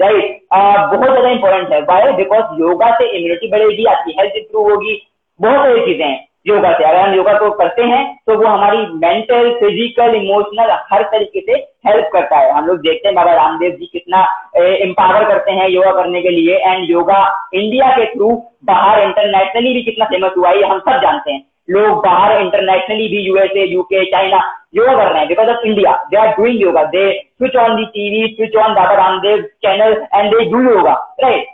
राइट 0.00 0.40
बहुत 0.52 1.10
ज़्यादा 1.10 1.28
इंपॉर्टेंट 1.30 1.72
है. 1.72 2.12
बिकॉज़ 2.16 2.60
योगा 2.60 2.90
से 2.98 3.08
इम्यूनिटी 3.18 3.50
बढ़ेगी, 3.50 3.84
आपकी 3.84 4.12
हेल्थ 4.18 4.36
इंप्रूव 4.36 4.70
होगी, 4.70 4.94
बहुत 5.40 5.66
सारी 5.66 5.84
चीज़ें 5.86 6.06
हैं। 6.06 6.25
योगा 6.46 6.72
से 6.72 6.84
अगर 6.84 6.98
हम 6.98 7.14
योगा 7.14 7.32
को 7.38 7.50
करते 7.58 7.82
हैं 7.84 8.02
तो 8.26 8.34
वो 8.38 8.46
हमारी 8.46 8.78
मेंटल 8.96 9.50
फ़िज़िकल 9.60 10.14
इमोशनल 10.16 10.70
हर 10.92 11.02
तरीके 11.12 11.40
से 11.40 11.52
हेल्प 11.86 12.08
करता 12.12 12.38
है। 12.38 12.52
हम 12.52 12.66
लोग 12.66 12.78
देखते 12.80 13.08
हैं, 13.08 13.14
बाबा 13.16 13.32
रामदेव 13.34 13.70
जी 13.70 13.86
कितना 13.92 14.20
एम्पावर 14.56 15.24
करते 15.28 15.52
हैं 15.52 15.68
योगा 15.68 15.90
करने 15.92 16.22
के 16.22 16.30
लिए। 16.30 16.56
एंड 16.58 16.90
योगा 16.90 17.20
इंडिया 17.54 17.90
के 17.96 18.04
थ्रू 18.14 18.30
बाहर 18.66 19.02
इंटरनेशनली 19.02 19.72
भी 19.74 19.82
कितना 19.82 20.04
फ़ेमस 20.06 20.32
हुआ 20.36 20.50
है 20.50 20.62
हम 20.70 20.78
सब 20.80 21.00
जानते 21.02 21.32
हैं। 21.32 21.42
लोग 21.70 22.04
बाहर 22.04 22.40
इंटरनेशनली 22.40 23.08
भी 23.08 23.20
यूएसए 23.22 23.64
यूके 23.66 24.04
चाइना 24.10 24.42
योगा 24.74 24.94
कर 24.94 25.10
रहे 25.10 25.18
हैं 25.18 25.28
because 25.28 25.48
of 25.50 25.66
India 25.66 25.92
they 26.10 26.16
are 26.18 26.28
doing 26.36 26.62
yoga 26.62 26.82
they 26.92 27.10
switch 27.12 27.56
on 27.56 27.76
the 27.76 27.84
TV 27.94 28.26
switch 28.34 28.56
on 28.64 28.74
Baba 28.74 28.94
Ramdev 28.96 29.42
channel 29.64 29.92
and 30.14 30.30
they 30.34 30.44
do 30.50 30.62
yoga 30.62 30.92
right 31.22 31.46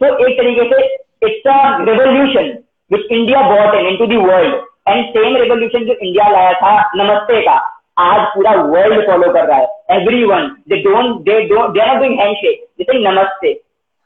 तो 0.00 0.16
एक 0.26 0.38
तरीके 0.38 0.64
से 0.72 0.84
it's 1.26 1.46
a 1.48 1.58
revolution 1.84 2.56
which 2.92 3.12
India 3.12 3.42
bought 3.48 3.74
into 3.96 4.06
the 4.06 4.16
world 4.16 4.54
and 4.88 5.04
same 5.16 5.36
revolution 5.36 5.84
जो 5.84 5.94
India 5.94 6.28
लाया 6.30 6.52
था 6.62 6.74
नमस्ते 6.96 7.40
का 7.46 7.56
आज 8.00 8.26
पूरा 8.34 8.52
वर्ल्ड 8.74 9.06
फॉलो 9.06 9.32
कर 9.32 9.46
रहा 9.46 9.58
है 9.58 10.00
everyone 10.24 10.50
they 10.68 10.76
don't 10.82 11.16
they 11.30 11.40
don't 11.48 11.70
they 11.70 11.80
are 11.80 11.88
not 11.88 11.98
doing 11.98 12.20
handshake 12.20 12.66
जैसे 12.78 12.98
नमस्ते 13.08 13.56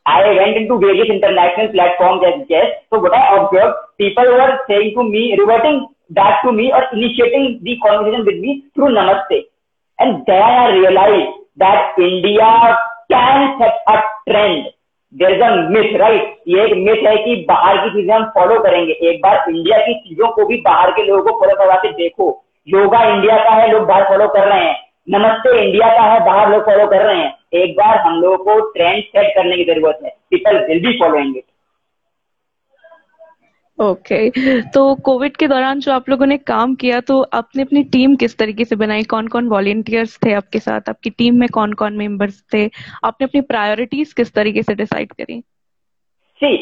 I 0.06 0.34
went 0.34 0.56
into 0.56 0.78
various 0.78 1.08
international 1.08 1.68
platforms 1.72 2.22
as 2.26 2.46
guest. 2.48 2.72
So 2.90 2.98
what 2.98 3.14
I 3.14 3.36
observed, 3.36 3.74
people 3.98 4.24
were 4.24 4.58
saying 4.68 4.94
to 4.96 5.04
me, 5.04 5.36
reverting 5.38 5.86
back 6.10 6.42
to 6.42 6.52
me 6.52 6.72
or 6.72 6.82
initiating 6.92 7.60
the 7.62 7.78
conversation 7.78 8.26
with 8.26 8.40
me 8.40 8.64
through 8.74 8.88
Namaste. 8.88 9.46
And 9.98 10.24
then 10.26 10.42
I 10.42 10.72
realized 10.72 11.38
that 11.56 11.94
India 11.98 12.78
can 13.10 13.58
set 13.60 13.74
a 13.86 14.00
trend 14.28 14.66
there 15.12 15.30
is 15.30 15.42
a 15.42 15.48
myth 15.70 15.96
right 16.00 16.36
ये 16.48 16.62
एक 16.64 16.72
myth 16.76 17.02
है 17.06 17.16
कि 17.16 17.34
बाहर 17.48 17.76
की 17.78 17.90
चीज़ें 17.90 18.14
हम 18.14 18.24
follow 18.34 18.58
करेंगे। 18.60 18.92
एक 19.08 19.20
बार 19.22 19.44
इंडिया 19.50 19.78
की 19.78 19.94
चीज़ों 19.94 20.28
को 20.28 20.44
भी 20.46 20.56
बाहर 20.60 20.90
के 20.90 21.02
लोगों 21.02 21.22
को 21.22 21.38
फॉलो 21.40 21.54
करवा 21.54 21.74
के 21.74 21.90
देखो। 21.92 22.28
योगा 22.68 23.02
इंडिया 23.08 23.36
का 23.36 23.50
है, 23.50 23.70
लोग 23.72 23.86
बाहर 23.86 24.04
फॉलो 24.04 24.28
कर 24.28 24.48
रहे 24.48 24.64
हैं। 24.64 24.76
नमस्ते 25.10 25.58
इंडिया 25.60 25.88
का 25.88 26.02
है, 26.02 26.24
बाहर 26.26 26.50
लोग 26.50 26.62
फॉलो 26.62 26.86
कर 26.86 27.02
रहे 27.02 27.16
हैं। 27.16 27.34
एक 27.54 27.76
बार 27.76 27.98
हम 27.98 28.20
लोगों 28.20 28.36
को 28.38 28.70
ट्रेंड 28.70 29.02
सेट 29.04 29.34
करने 29.34 29.56
की 29.56 29.64
ज़रूरत 29.64 29.98
है। 30.04 30.10
People 30.30 30.58
will 30.68 30.80
be 30.86 30.98
following 30.98 31.36
it 31.36 31.44
okay 33.78 34.16
okay. 34.28 34.72
तो 34.74 34.94
कोविड 35.04 35.36
के 35.36 35.46
दौरान 35.48 35.78
जो 35.80 35.92
आप 35.92 36.08
लोगों 36.08 36.26
ने 36.26 36.36
काम 36.38 36.74
किया 36.74 37.00
तो 37.00 37.20
आपने 37.34 37.62
अपनी 37.62 37.82
टीम 37.92 38.16
किस 38.16 38.36
तरीके 38.38 38.64
से 38.64 38.76
बनाई? 38.76 39.02
कौन 39.04 39.28
कौन 39.28 39.48
वॉलेंटियर्स 39.48 40.18
थे 40.24 40.32
आपके 40.34 40.58
साथ? 40.58 40.88
आपकी 40.88 41.10
टीम 41.10 41.38
में 41.40 41.48
कौन 41.48 41.72
कौन 41.80 41.96
मेंबर्स 41.96 42.42
थे? 42.54 42.64
आपने 43.04 43.24
अपनी 43.24 43.40
प्रायोरिटीज 43.40 44.12
किस 44.12 44.32
तरीके 44.34 44.62
से 44.62 44.74
डिसाइड 44.74 45.12
करी? 45.12 45.42
सी 46.42 46.56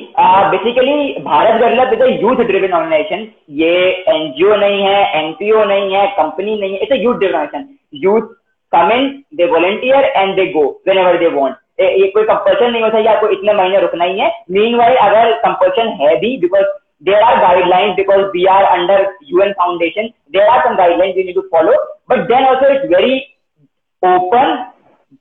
बेसिकली 0.53 1.13
भारत 1.23 1.61
गरलब 1.61 1.93
इज़ 1.95 2.03
यूथ 2.23 2.45
ड्रिवन 2.47 2.73
ऑर्गेनाइजेशन 2.73 3.27
ये 3.59 3.77
एनजीओ 4.15 4.57
नहीं 4.57 4.83
है 4.83 4.99
एनपीओ 5.19 5.65
नहीं 5.65 5.95
है 5.95 6.07
कंपनी 6.17 6.57
नहीं 6.61 6.73
है 6.73 6.83
it's 6.83 7.03
youth 7.03 7.19
driven 7.19 7.69
youth 8.05 8.35
come 8.73 8.93
in 8.93 9.09
they 9.37 9.47
volunteer 9.53 10.05
and 10.07 10.35
they 10.37 10.47
go 10.53 10.65
whenever 10.99 11.19
they 11.19 11.29
want 11.37 11.57
ये 11.81 12.09
कोई 12.15 12.25
कंपल्सन 12.25 12.71
नहीं 12.71 12.83
होता 12.83 12.99
है 12.99 13.07
आपको 13.15 13.29
इतने 13.29 13.53
महीने 13.55 13.81
रुकना 13.81 14.05
ही 14.05 14.19
है. 14.19 14.29
मीन 14.51 14.79
अगर 14.79 15.33
कंपल्सन 15.43 15.89
है 16.01 16.17
भी 16.21 16.37
because 16.39 16.65
there 17.01 17.23
are 17.23 17.41
guidelines 17.41 17.97
because 17.97 18.31
we 18.35 18.47
are 18.47 18.65
under 18.71 19.17
UN 19.23 19.55
Foundation. 19.57 20.13
There 20.33 20.49
are 20.49 20.63
some 20.67 20.77
guidelines 20.77 21.17
we 21.17 21.25
need 21.25 21.35
to 21.41 21.49
follow, 21.51 21.73
but 22.07 22.29
then 22.29 22.45
also 22.45 22.67
it's 22.69 22.89
very 22.89 23.37
open, 24.03 24.69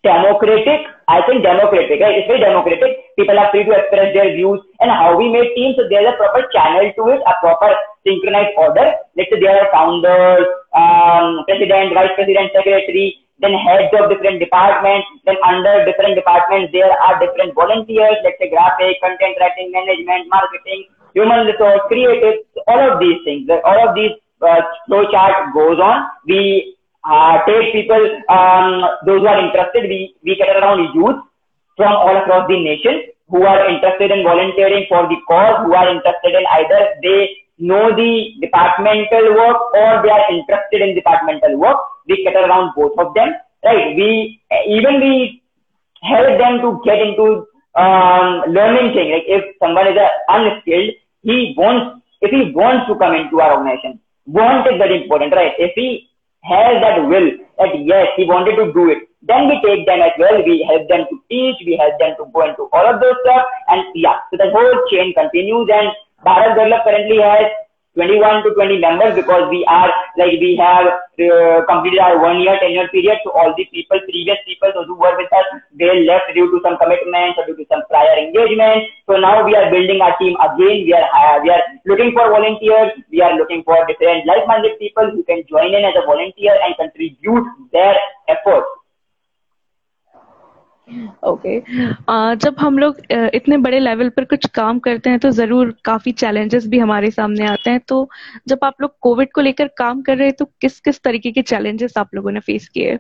democratic. 0.04 0.92
I 1.08 1.24
think 1.26 1.42
democratic, 1.42 2.00
right? 2.04 2.20
It's 2.20 2.28
very 2.28 2.44
democratic. 2.44 3.16
People 3.16 3.40
are 3.40 3.50
free 3.52 3.64
to 3.64 3.72
express 3.72 4.14
their 4.14 4.36
views 4.36 4.60
and 4.80 4.92
how 4.92 5.16
we 5.16 5.32
make 5.32 5.56
teams. 5.56 5.76
So 5.80 5.88
there's 5.90 6.12
a 6.12 6.18
proper 6.20 6.46
channel 6.52 6.84
to 6.84 7.04
it, 7.16 7.24
a 7.24 7.34
proper 7.40 7.72
synchronized 8.06 8.60
order. 8.60 8.94
Let's 9.16 9.32
say 9.32 9.40
there 9.40 9.56
are 9.64 9.72
founders, 9.72 10.46
um, 10.76 11.48
president, 11.48 11.96
vice 11.96 12.12
president, 12.20 12.52
secretary, 12.52 13.24
then 13.40 13.56
heads 13.56 13.88
of 13.96 14.12
different 14.12 14.44
departments, 14.44 15.08
then 15.26 15.40
under 15.48 15.88
different 15.88 16.20
departments, 16.20 16.76
there 16.76 16.92
are 16.92 17.16
different 17.24 17.56
volunteers, 17.56 18.20
let's 18.24 18.36
say 18.36 18.52
graphic, 18.52 19.00
content 19.00 19.40
writing, 19.40 19.72
management, 19.72 20.28
marketing, 20.28 20.92
human 21.14 21.46
resource, 21.48 21.82
creative, 21.88 22.46
all 22.68 22.92
of 22.92 23.00
these 23.00 23.20
things, 23.26 23.50
all 23.50 23.90
of 23.90 23.96
these 23.96 24.12
uh, 24.42 24.62
flow 24.86 25.10
chart 25.12 25.54
goes 25.54 25.80
on. 25.80 26.08
We 26.26 26.76
uh, 27.04 27.40
take 27.48 27.74
people, 27.74 28.02
um, 28.30 28.84
those 29.06 29.22
who 29.22 29.28
are 29.28 29.46
interested, 29.46 29.84
we, 29.90 30.16
we 30.24 30.36
get 30.36 30.56
around 30.56 30.94
youth 30.94 31.18
from 31.76 31.94
all 31.94 32.16
across 32.18 32.48
the 32.48 32.60
nation 32.62 33.04
who 33.30 33.44
are 33.44 33.70
interested 33.70 34.12
in 34.12 34.24
volunteering 34.24 34.86
for 34.90 35.08
the 35.08 35.18
cause, 35.28 35.66
who 35.66 35.74
are 35.74 35.90
interested 35.90 36.34
in 36.34 36.44
either 36.58 36.82
they 37.04 37.30
know 37.60 37.96
the 37.96 38.34
departmental 38.42 39.36
work 39.36 39.58
or 39.76 40.02
they 40.04 40.10
are 40.10 40.26
interested 40.32 40.82
in 40.82 40.96
departmental 40.96 41.58
work. 41.58 41.78
We 42.08 42.24
get 42.24 42.36
around 42.36 42.74
both 42.76 42.98
of 42.98 43.14
them, 43.14 43.34
right? 43.64 43.96
We, 43.96 44.42
even 44.68 45.00
we 45.00 45.44
help 46.02 46.38
them 46.40 46.62
to 46.62 46.82
get 46.84 47.00
into 47.00 47.46
um, 47.76 48.50
learning 48.50 48.94
thing. 48.94 49.12
Like 49.12 49.28
if 49.28 49.56
someone 49.60 49.88
is 49.88 49.98
unskilled, 50.28 50.92
he 51.22 51.54
wants, 51.58 52.02
if 52.22 52.32
he 52.32 52.52
wants 52.54 52.88
to 52.88 52.96
come 52.96 53.14
into 53.14 53.42
our 53.42 53.58
organization, 53.58 54.00
want 54.26 54.68
is 54.68 54.78
very 54.78 55.04
important, 55.04 55.34
right? 55.34 55.54
If 55.58 55.72
he 55.76 56.10
has 56.44 56.82
that 56.82 57.06
will, 57.08 57.30
that 57.58 57.76
yes, 57.84 58.08
he 58.16 58.26
wanted 58.26 58.56
to 58.58 58.72
do 58.74 58.90
it, 58.90 59.10
then 59.22 59.48
we 59.48 59.60
take 59.66 59.86
them 59.86 60.00
as 60.00 60.16
well. 60.18 60.40
We 60.44 60.64
help 60.64 60.88
them 60.88 61.04
to 61.10 61.16
teach, 61.30 61.58
we 61.66 61.76
help 61.76 62.00
them 62.00 62.16
to 62.18 62.32
go 62.32 62.48
into 62.48 62.70
all 62.72 62.88
of 62.88 63.02
those 63.02 63.20
stuff, 63.26 63.44
and 63.68 63.84
yeah, 63.96 64.24
so 64.32 64.38
the 64.38 64.50
whole 64.50 64.76
chain 64.88 65.14
continues. 65.14 65.68
And 65.68 65.92
Bharat 66.26 66.56
Develop 66.56 66.84
currently 66.86 67.20
has 67.20 67.52
21 68.00 68.44
to 68.48 68.56
20 68.56 68.80
members 68.80 69.12
because 69.20 69.44
we 69.52 69.60
are 69.68 69.92
like 70.16 70.40
we 70.40 70.56
have 70.56 70.88
uh, 70.88 71.60
completed 71.68 72.00
our 72.00 72.16
one 72.24 72.40
year 72.40 72.56
tenure 72.64 72.88
period. 72.96 73.20
So 73.28 73.36
all 73.36 73.52
the 73.60 73.68
people, 73.76 74.00
previous 74.08 74.40
people, 74.48 74.72
those 74.72 74.88
who 74.88 74.96
were 74.96 75.12
with 75.20 75.28
us, 75.36 75.60
they 75.76 76.08
left 76.08 76.32
due 76.32 76.48
to 76.48 76.64
some 76.64 76.80
commitments 76.80 77.36
or 77.36 77.44
due 77.52 77.60
to 77.60 77.66
some 77.68 77.84
prior 77.92 78.16
engagement. 78.16 78.88
So 79.04 79.20
now 79.20 79.44
we 79.44 79.52
are 79.60 79.68
building 79.68 80.00
our 80.00 80.16
team 80.16 80.40
again. 80.40 80.88
We 80.88 80.96
are 80.96 81.08
uh, 81.12 81.44
we 81.44 81.52
are 81.52 81.64
looking 81.92 82.16
for 82.16 82.32
volunteers. 82.32 82.96
We 83.12 83.20
are 83.20 83.36
looking 83.36 83.68
for 83.68 83.76
different 83.92 84.24
like-minded 84.24 84.80
people 84.80 85.12
who 85.12 85.28
can 85.28 85.44
join 85.52 85.76
in 85.76 85.84
as 85.84 86.00
a 86.00 86.08
volunteer 86.08 86.56
and 86.56 86.72
contribute 86.80 87.52
their 87.76 88.00
efforts 88.32 88.79
okay 91.24 91.60
okay. 91.60 91.88
uh, 92.10 92.36
जब 92.36 92.56
हम 92.60 92.78
लोग 92.78 92.98
uh, 92.98 93.30
इतने 93.34 93.58
बड़े 93.58 93.80
level 93.80 94.10
पर 94.10 94.26
कुछ 94.26 94.46
काम 94.46 94.80
करते 94.80 95.10
हैं 95.10 95.20
तो 95.20 95.30
ज़रूर 95.32 95.74
काफ़ी 95.86 96.12
चैलेंजेस 96.12 96.68
भी 96.68 96.80
हमारे 96.80 97.12
सामने 97.12 97.46
आते 97.46 97.70
हैं 97.70 97.80
तो 97.88 98.08
जब 98.48 98.60
आप 98.64 98.82
लोग 98.82 98.98
कोविड 99.02 99.32
को 99.36 99.42
लेकर 99.42 99.68
काम 99.78 100.02
कर 100.02 100.18
रहे 100.18 100.28
हैं 100.28 100.36
तो 100.40 100.46
किस 100.62 100.80
किस 100.80 101.02
तरीके 101.04 101.32
के 101.32 101.42
चैलेंजेस 101.42 101.94
आप 101.98 102.16
लोगों 102.16 102.32
ने 102.32 102.40
फेस 102.40 102.68
किए 102.70 102.98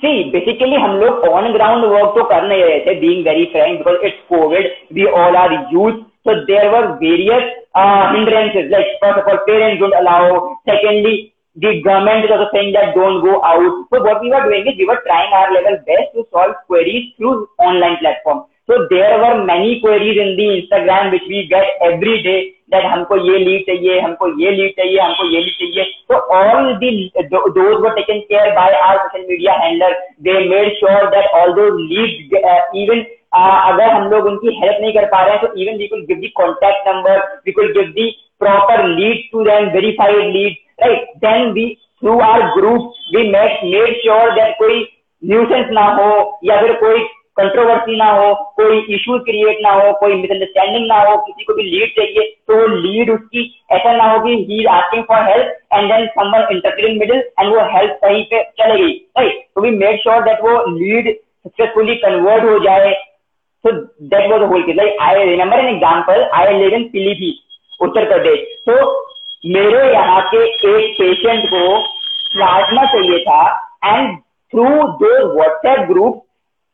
सी 0.00 0.12
बेसिकली 0.30 0.76
हम 0.76 0.96
लोग 0.96 1.24
ऑन 1.28 1.52
ग्राउंड 1.52 1.84
वर्क 1.84 2.14
तो 2.18 2.24
कर 2.24 2.46
नहीं 2.48 2.62
रहे 2.62 2.78
थे 2.86 2.94
being 3.00 3.26
very 3.26 3.44
frank 3.44 3.78
because 3.78 4.06
it's 4.06 4.22
COVID 4.28 4.70
we 4.92 5.04
all 5.16 5.36
are 5.36 5.52
youth 5.72 6.06
so 6.24 6.32
were 6.32 6.98
various 7.00 7.44
uh, 7.74 8.12
hindrances 8.12 8.70
like 8.70 8.86
first 9.00 9.20
of 9.20 9.26
all 9.26 9.38
parents 9.46 9.80
don't 9.80 9.94
allow 9.94 10.56
secondly 10.66 11.29
the 11.56 11.82
government 11.82 12.24
is 12.24 12.30
also 12.30 12.46
saying 12.54 12.72
that 12.74 12.94
don't 12.94 13.22
go 13.22 13.42
out. 13.42 13.86
So 13.90 14.02
what 14.02 14.22
we 14.22 14.30
were 14.30 14.44
doing 14.44 14.66
is 14.66 14.78
we 14.78 14.86
were 14.86 15.02
trying 15.06 15.32
our 15.32 15.52
level 15.52 15.78
best 15.86 16.14
to 16.14 16.26
solve 16.30 16.54
queries 16.66 17.12
through 17.16 17.48
online 17.58 17.98
platform. 17.98 18.46
So 18.70 18.86
there 18.88 19.18
were 19.18 19.42
many 19.44 19.80
queries 19.80 20.14
in 20.14 20.38
the 20.38 20.62
Instagram 20.62 21.10
which 21.10 21.26
we 21.26 21.48
get 21.50 21.66
every 21.82 22.22
day 22.22 22.54
that 22.70 22.84
हमको 22.86 23.16
ये 23.26 23.38
lead 23.44 23.62
चाहिए 23.66 24.00
हमको 24.00 24.26
ये 24.40 24.50
lead 24.56 24.74
चाहिए 24.76 24.98
हमको 25.00 25.24
ये 25.30 25.40
lead 25.44 25.54
चाहिए 25.62 25.86
so 26.10 26.20
all 26.34 26.68
the 26.82 26.90
those 27.56 27.80
were 27.84 27.94
taken 27.96 28.22
care 28.28 28.52
by 28.58 28.68
our 28.82 29.00
social 29.06 29.26
media 29.30 29.56
handler 29.62 29.90
they 30.28 30.36
made 30.52 30.78
sure 30.82 31.10
that 31.16 31.34
all 31.38 31.54
those 31.56 31.80
leads 31.90 32.36
uh, 32.42 32.60
even 32.82 33.02
uh, 33.34 33.56
अगर 33.72 33.90
हम 33.94 34.08
लोग 34.10 34.26
उनकी 34.32 34.54
हेल्प 34.60 34.78
नहीं 34.80 34.92
कर 34.92 35.06
पा 35.14 35.24
रहे 35.24 35.36
हैं 35.36 35.46
तो 35.46 35.52
even 35.64 35.82
we 35.82 35.90
could 35.94 36.06
give 36.12 36.22
the 36.26 36.32
contact 36.42 36.90
number 36.90 37.18
we 37.48 37.56
could 37.58 37.74
give 37.78 37.92
the 37.98 38.08
proper 38.44 38.78
lead 38.96 39.28
to 39.34 39.44
them 39.50 39.70
verified 39.78 40.22
lead 40.38 40.58
right 40.82 41.06
then 41.22 41.52
we, 41.54 41.64
through 42.00 42.20
our 42.20 42.52
group, 42.54 42.92
we 43.14 43.22
make, 43.30 43.62
made 43.64 43.96
sure 44.04 44.28
that 44.36 44.52
कोई 44.58 44.76
न्यूसेंस 45.22 45.70
ना 45.78 45.84
हो, 45.96 46.10
या 46.44 46.60
फिर 46.60 46.72
कोई 46.80 47.02
कंट्रोवर्सी 47.38 47.96
ना 47.96 48.10
हो, 48.12 48.34
कोई 48.60 48.78
इशू 48.94 49.18
क्रिएट 49.24 49.58
ना 49.62 49.72
हो, 49.72 49.92
कोई 50.00 50.14
मिसअंडरस्टैंडिंग 50.20 50.86
ना 50.86 51.00
हो, 51.02 51.16
किसी 51.26 51.44
को 51.44 51.54
भी 51.54 51.62
लीड 51.70 51.90
चाहिए 51.96 52.24
तो 52.48 52.66
लीड 52.76 53.10
उसकी 53.10 53.44
ऐसा 53.72 53.92
ना 53.96 54.10
हो 54.12 54.18
कि 54.24 54.36
he 54.48 54.64
asking 54.76 55.04
for 55.10 55.22
help 55.30 55.74
and 55.74 55.92
then 55.92 56.06
someone 56.16 56.48
interfere 56.56 56.88
in 56.90 56.98
middle 56.98 57.18
and 57.18 57.54
वो 57.54 57.68
हेल्प 57.76 57.98
कहीं 58.04 58.24
पे 58.32 58.42
चले 58.60 58.88
राइट 59.18 59.44
तो 59.54 59.60
वी 59.62 59.70
मेड 59.76 60.00
श्योर 60.02 60.24
दैट 60.24 60.42
वो 60.44 60.56
लीड 60.78 61.14
सक्सेसफुली 61.14 61.94
कन्वर्ट 62.08 62.44
हो 62.50 62.58
जाए। 62.64 62.98
That 63.64 64.22
was 64.28 64.40
the 64.40 64.46
whole 64.50 64.62
case. 64.66 64.76
Like, 64.76 64.94
i 64.98 65.14
remember 65.16 65.56
an 65.62 65.66
example. 65.70 66.20
I 66.32 66.44
live 66.50 66.74
in 66.76 66.84
piliphit 66.92 67.40
Uttar 67.86 68.04
Pradesh 68.12 68.38
so 68.68 68.76
मेरे 69.44 69.92
यहाँ 69.92 70.20
के 70.22 70.38
एक 70.46 70.94
पेशेंट 70.94 71.44
को 71.44 71.78
प्लाज्मा 72.32 72.84
चाहिए 72.84 73.18
था 73.18 73.42
and 73.84 74.18
through 74.52 74.64
those 75.02 75.34
WhatsApp 75.34 75.88
group 75.88 76.22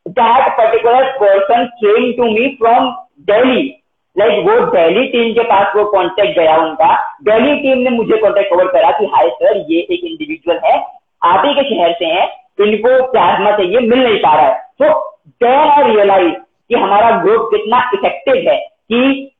that 0.07 0.53
particular 0.57 1.11
person 1.11 1.65
came 1.65 2.11
to 2.11 2.23
me 2.23 2.47
from 2.61 2.89
Delhi 3.19 3.73
like 4.15 4.45
वो 4.45 4.59
Delhi 4.65 5.07
team 5.07 5.33
के 5.33 5.43
पास 5.43 5.75
वो 5.75 5.83
कॉन्टेक्ट 5.85 6.39
गया 6.39 6.55
उनका। 6.57 7.15
दिल्ली 7.23 7.55
टीम 7.55 7.77
ने 7.77 7.89
मुझे 7.89 8.17
कॉन्टेक्ट 8.17 8.49
कवर 8.53 8.67
करा 8.67 8.91
कि 8.91 9.05
हाय 9.05 9.29
सर 9.29 9.57
ये 9.57 9.79
एक 9.79 10.03
इंडिविजुअल 10.03 10.59
है। 10.65 10.77
आप 11.23 11.45
ही 11.45 11.53
के 11.53 11.63
शहर 11.63 11.93
से 11.93 12.05
हैं। 12.05 12.27
इनको 12.59 13.11
प्लाज्मा 13.11 13.51
चाहिए, 13.51 13.79
मिल 13.79 14.03
नहीं 14.03 14.17
पा 14.17 14.33
रहा 14.35 14.45
है। 14.45 14.53
तो 14.81 15.17
देन 15.27 15.69
आई 15.69 15.93
रियलाइज़ 15.93 16.33
कि 16.69 16.75
हमारा 16.75 17.11
ग्रुप 17.11 17.49
कितना 17.53 17.91
इफ़ेक्टिव 17.93 18.51
है 18.51 18.57
कि 18.59 19.31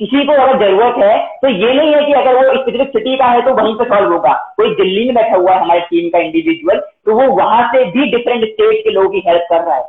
किसी 0.00 0.24
को 0.26 0.32
अगर 0.42 0.58
ज़रूरत 0.60 0.94
है 0.98 1.16
तो 1.42 1.48
ये 1.50 1.72
नहीं 1.74 1.94
है 1.94 2.04
कि 2.06 2.12
अगर 2.20 2.34
वो 2.36 2.54
स्पेसिफिक 2.54 2.88
सिटी 2.88 3.16
का 3.16 3.26
है 3.26 3.40
तो 3.44 3.52
वहीं 3.54 3.74
पे 3.76 3.84
सॉल्व 3.84 4.12
होगा। 4.12 4.32
कोई 4.56 4.74
दिल्ली 4.76 5.04
में 5.06 5.14
बैठा 5.14 5.36
हुआ 5.36 5.54
है, 5.54 5.60
हमारी 5.60 5.80
टीम 5.82 6.08
का 6.10 6.18
इंडिविजुअल 6.20 6.78
तो 7.06 7.14
वो 7.20 7.26
वहाँ 7.36 7.62
से 7.72 7.84
भी 7.90 8.10
डिफरेंट 8.10 8.44
स्टेट 8.44 8.82
के 8.84 8.90
लोगों 8.90 9.10
की 9.10 9.22
हेल्प 9.26 9.46
कर 9.50 9.64
रहा 9.64 9.76
है 9.76 9.84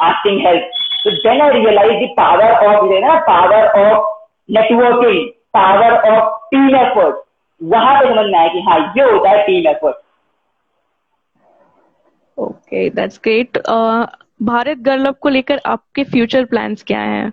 आस्किंग 0.00 0.40
हेल्प 0.46 0.70
तो 1.04 1.10
then 1.18 1.40
I 1.42 1.50
realize 1.52 2.04
the 2.04 2.08
power 2.16 2.52
of 2.66 2.84
ना 3.00 3.14
power 3.28 3.66
of 3.80 4.10
networking 4.48 5.26
power 5.54 5.94
of 6.10 6.38
team 6.50 6.76
effort 6.76 7.16
वहाँ 7.60 7.94
पे 8.00 8.08
समझ 8.08 8.26
में 8.26 8.38
आया 8.38 8.48
कि 8.48 8.60
हाँ 8.68 8.78
ये 8.98 9.10
होता 9.10 9.30
है 9.30 9.42
team 9.46 9.68
effort 9.70 9.96
okay 12.38 12.88
that's 12.90 13.20
great 13.24 13.58
Bharat 14.42 14.78
Girl Up 14.82 15.14
को 15.22 15.28
लेकर 15.28 15.60
आपके 15.66 16.04
फ्यूचर 16.04 16.44
प्लान्स 16.46 16.82
क्या 16.84 17.00
हैं? 17.02 17.32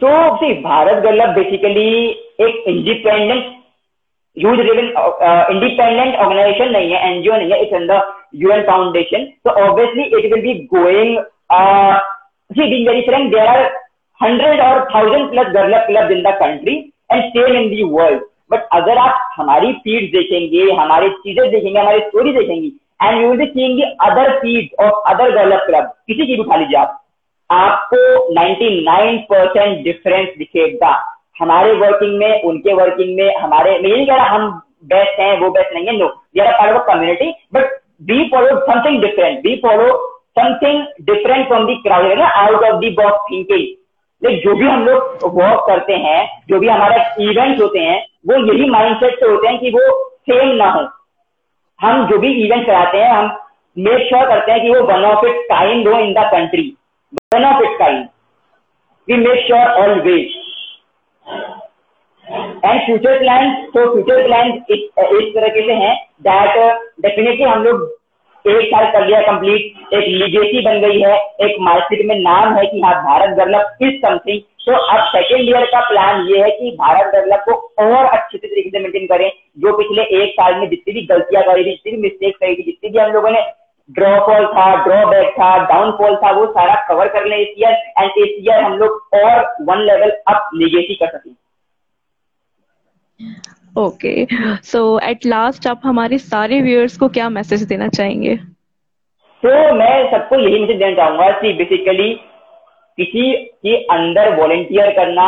तो 0.00 0.12
see 0.36 0.52
Bharat 0.62 1.02
Girl Up 1.02 1.34
basically 1.34 1.90
एक 2.46 2.64
independent 2.68 3.44
youth 4.36 4.60
driven 4.60 4.86
independent 5.54 6.16
organization 6.16 6.70
नहीं 6.72 6.90
है 6.92 7.10
एनजीओ 7.10 7.36
नहीं 7.36 7.52
है 7.52 7.60
इट्स 7.62 7.74
अंडर 7.74 8.00
यूएन 8.42 8.62
फाउंडेशन 8.66 9.24
तो 9.44 9.50
obviously 9.64 10.04
it 10.18 10.32
will 10.32 10.42
be 10.42 10.54
going 10.74 11.16
see 12.50 12.68
being 12.70 12.88
very 12.88 13.02
frank 13.06 13.30
there 13.34 13.46
are 13.48 13.62
hundred 14.20 14.60
और 14.60 14.84
thousand 14.94 15.30
plus 15.30 15.52
Girl Up 15.54 15.86
club 15.86 16.10
in 16.12 16.22
the 16.22 16.34
country 16.40 16.74
and 17.12 17.22
same 17.36 17.56
in 17.56 17.68
the 17.70 17.82
world 17.92 18.20
but 18.52 18.66
अगर 18.72 18.98
आप 18.98 19.30
हमारी 19.36 19.72
feed 19.84 20.10
देखेंगे 20.16 20.70
हमारी 20.72 21.08
चीज़ें 21.22 21.50
देखेंगे 21.50 21.78
हमारी 21.78 22.00
स्टोरी 22.00 22.32
देखेंगी, 22.32 22.72
and 23.02 23.22
you 23.22 23.28
will 23.28 23.38
be 23.38 23.46
seeing 23.46 23.80
other 24.08 24.38
feed 24.40 24.84
of 24.84 25.10
other 25.14 25.30
Girl Up 25.34 25.66
club 25.66 25.92
किसी 26.06 26.26
की 26.26 26.34
भी 26.34 26.42
उठा 26.42 26.56
लीजिए 26.56 26.78
आप। 26.80 27.00
आपको 27.50 28.32
99 28.34 29.18
परसेंट 29.18 29.84
डिफरेंस 29.84 30.28
दिखेगा। 30.38 31.04
हमारे 31.40 31.72
वर्किंग 31.72 32.18
में, 32.18 32.42
उनके 32.42 32.74
वर्किंग 32.74 33.16
में, 33.16 33.36
हमारे, 33.36 33.78
मैं 33.78 33.90
ये 33.90 33.96
नहीं 33.96 34.06
कह 34.06 34.14
रहा, 34.14 34.26
हम 34.26 34.62
बेस्ट 34.84 35.20
हैं, 35.20 35.40
वो 35.40 35.50
बेस्ट 35.50 35.74
नहीं 35.74 35.86
है 35.86 35.98
no 35.98 36.06
we 36.06 36.40
are 36.40 36.52
part 36.52 36.76
of 36.76 36.82
community 36.82 37.34
but 37.54 37.64
we 38.02 38.24
follow 38.24 38.60
something 38.60 39.00
different 39.02 39.38
we 39.46 39.56
follow 39.56 40.10
something 40.38 40.84
different 41.00 41.46
from 41.46 41.66
the 41.66 41.74
crowd 41.74 42.18
ना 42.18 42.26
out 42.26 42.64
of 42.64 42.80
the 42.80 42.90
box 42.90 43.18
thinking 43.32 43.76
लेकिन 44.22 44.38
जो 44.38 44.56
भी 44.56 44.66
हम 44.66 44.84
लोग 44.84 45.18
वर्क 45.24 45.64
करते 45.66 45.92
हैं, 45.92 46.42
जो 46.48 46.58
भी 46.58 46.68
हमारे 46.68 47.24
इवेंट्स 47.24 47.62
होते 47.62 47.78
हैं, 47.78 48.06
वो 48.28 48.54
यही 48.54 48.70
माइंडसेट 48.70 49.20
से 49.20 49.26
होते 49.26 49.48
हैं 49.48 49.58
कि 49.58 49.70
वो 49.70 50.12
सेम 50.20 50.48
ना 50.48 50.70
हो। 50.70 50.88
हम 51.80 52.06
जो 52.06 52.18
भी 52.18 52.46
इवेंट 52.46 52.66
कराते 52.66 52.98
हैं, 52.98 53.10
हम 53.10 53.38
मेक 53.78 54.08
श्योर 54.08 54.28
करते 54.28 54.52
हैं 54.52 54.62
कि 54.62 54.70
वो 54.70 54.82
वन 54.82 55.04
ऑफ़ 55.04 55.26
इट 55.26 55.36
काइंड 55.36 55.88
हो 55.88 55.98
in 55.98 56.12
the 56.12 56.18
country 56.18 56.76
one 57.14 57.44
of 57.44 57.62
it 57.64 57.78
kind 57.78 58.06
we 59.08 59.16
make 59.16 59.46
sure 59.46 59.68
always 59.82 60.32
and 62.64 62.80
future 62.86 63.18
plan 63.18 63.50
तो 63.74 63.84
फ्यूचर 63.92 64.22
प्लान 64.26 64.52
इस 64.70 64.88
तरह 65.34 65.60
से 65.66 65.72
हैं 65.82 65.94
दैट 66.28 66.56
डेफिनेटली 67.02 67.44
हम 67.44 67.64
लोग 67.64 67.92
एक 68.44 68.66
साल 68.68 68.90
कर 68.92 69.06
लिया 69.06 69.20
कंप्लीट 69.20 69.92
एक 69.94 70.08
लीगेसी 70.08 70.60
बन 70.64 70.80
गई 70.80 70.98
है, 71.00 71.14
एक 71.44 71.56
मार्केट 71.60 72.04
में 72.06 72.18
नाम 72.18 72.56
है 72.56 72.64
कि 72.66 72.80
हाँ 72.80 72.94
भारत 73.04 73.36
डेवलप 73.36 73.78
इज़ 73.82 73.94
समथिंग 74.00 74.40
तो 74.66 74.72
अब 74.72 75.04
सेकेंड 75.08 75.48
ईयर 75.48 75.64
का 75.66 75.80
प्लान 75.88 76.26
ये 76.28 76.42
है 76.42 76.50
कि 76.50 76.70
भारत 76.80 77.14
डेवलप 77.14 77.44
को 77.48 77.54
और 77.84 78.04
अच्छे 78.06 78.38
तरीके 78.38 78.70
से 78.70 78.80
मेंटेन 78.80 79.06
करें, 79.06 79.30
जो 79.58 79.76
पिछले 79.78 80.02
एक 80.20 80.32
साल 80.32 80.54
में 80.54 80.68
जितनी 80.70 80.94
भी 80.94 81.02
गलतियाँ 81.06 81.42
करी 81.44 81.64
थी, 81.64 81.70
जितनी 81.70 81.92
भी 81.92 81.98
मिस्टेक 82.02 82.36
करी 82.36 82.54
थी, 82.54 82.62
जितनी 82.62 82.90
भी 82.90 82.98
हम 82.98 83.12
लोगों 83.12 83.30
ने 83.30 83.40
ड्रॉफॉल 83.90 84.46
था 84.46 84.84
ड्रॉबैक 84.84 85.34
था 85.34 85.58
डाउनफॉल 85.58 86.16
था 86.16 86.30
वो 86.30 86.46
सारा 86.46 86.74
कवर 86.88 87.08
कर 87.08 87.24
लें 87.24 87.38
इस 87.38 87.48
ईयर 87.58 87.72
एंड 87.72 88.10
इस 88.18 88.34
ईयर 88.38 88.62
हम 88.64 88.72
लोग 88.72 89.08
और 89.14 89.56
वन 89.60 89.78
लेवल 89.78 90.10
अप 90.10 90.50
लीगेसी 90.54 90.94
कर 90.94 91.18
सकें 91.18 91.34
ओके 93.76 94.26
सो 94.62 94.98
एट 94.98 95.26
लास्ट 95.26 95.66
आप 95.66 95.80
हमारे 95.84 96.18
सारे 96.18 96.60
व्यूअर्स 96.60 96.96
को 96.96 97.08
क्या 97.08 97.28
मैसेज 97.28 97.62
देना 97.62 97.88
चाहेंगे? 97.88 98.36
तो 99.42 99.74
मैं 99.74 100.10
सबको 100.10 100.38
यही 100.40 100.58
मैसेज 100.60 100.78
देना 100.78 100.96
चाहूँगा 100.96 101.30
कि 101.30 101.52
बेसिकली 101.52 102.12
किसी 102.98 103.32
के 103.46 103.76
अंदर 103.76 104.40
वॉलेंटियर 104.40 104.90
करना 104.90 105.26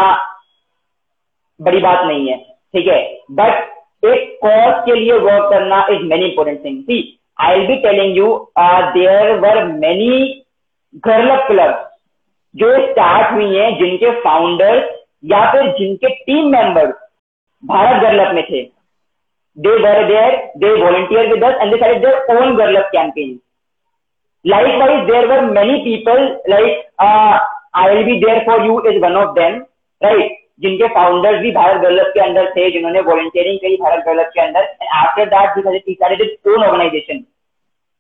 बड़ी 1.60 1.78
बात 1.78 2.06
नहीं 2.06 2.28
है 2.28 2.36
ठीक 2.38 2.86
है? 2.86 3.18
बट 3.30 4.04
एक 4.04 4.38
कॉज 4.42 4.84
के 4.86 4.94
लिए 4.94 5.12
वर्क 5.12 5.50
करना 5.50 5.86
is 5.90 6.02
many 6.02 6.26
important 6.26 6.64
thing 6.64 6.82
I 7.38 7.58
will 7.58 7.66
be 7.66 7.76
telling 7.82 8.16
you 8.16 8.26
there 8.58 9.32
were 9.40 9.64
many 9.64 10.44
girl 11.06 11.36
club 11.46 11.82
जो 12.54 12.70
स्टार्ट 12.86 13.32
हुई 13.32 13.56
हैं 13.56 13.70
जिनके 13.78 14.10
फाउंडर्स 14.20 14.92
या 15.32 15.40
फिर 15.52 15.72
जिनके 15.78 16.14
टीम 16.14 16.50
मेंबर्स 16.52 16.94
भारत 17.62 18.02
गर्लप 18.02 18.34
में 18.34 18.44
थे। 18.50 18.62
They 19.56 19.70
were 19.82 20.04
there 20.08 20.36
they 20.56 20.72
volunteer 20.82 21.32
with 21.32 21.44
and 21.44 21.74
their 21.74 22.36
own 22.36 22.56
Girl Up 22.56 22.88
campaign 22.92 23.38
likewise 24.44 25.00
there 25.06 25.28
were 25.28 25.42
many 25.54 25.76
people 25.84 26.20
like 26.50 26.74
uh, 27.04 27.38
I 27.74 27.86
will 27.92 28.04
be 28.08 28.12
there 28.24 28.42
for 28.44 28.58
you 28.64 28.74
is 28.90 28.98
one 29.04 29.16
of 29.16 29.34
them 29.38 29.56
right? 30.00 30.36
जिनके 30.60 30.88
founders 30.94 31.40
भी 31.40 31.50
Bharat 31.52 31.80
Girl Up 31.80 32.12
के 32.14 32.20
अंदर 32.20 32.50
थे, 32.50 32.70
जिन्होंने 32.70 33.00
volunteering 33.00 33.58
करी 33.58 33.76
Bharat 33.80 34.04
Girl Up 34.06 34.30
के 34.34 34.40
अंदर 34.40 34.60
and 34.60 34.88
after 34.98 35.26
that 35.34 35.56
this 35.56 35.66
has 35.66 35.94
started 35.94 36.22
its 36.26 36.52
own 36.52 36.64
organization 36.68 37.24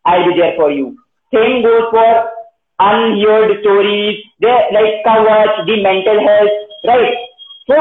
I'll 0.04 0.24
be 0.24 0.34
there 0.38 0.54
for 0.56 0.70
you. 0.70 0.86
Same 1.32 1.62
goes 1.62 1.86
for 1.90 2.10
unheard 2.78 3.54
stories. 3.60 4.18
They, 4.40 4.56
like 4.72 4.98
coverage 5.04 5.56
the 5.66 5.76
mental 5.82 6.20
health, 6.26 6.58
right? 6.84 7.24
So, 7.68 7.78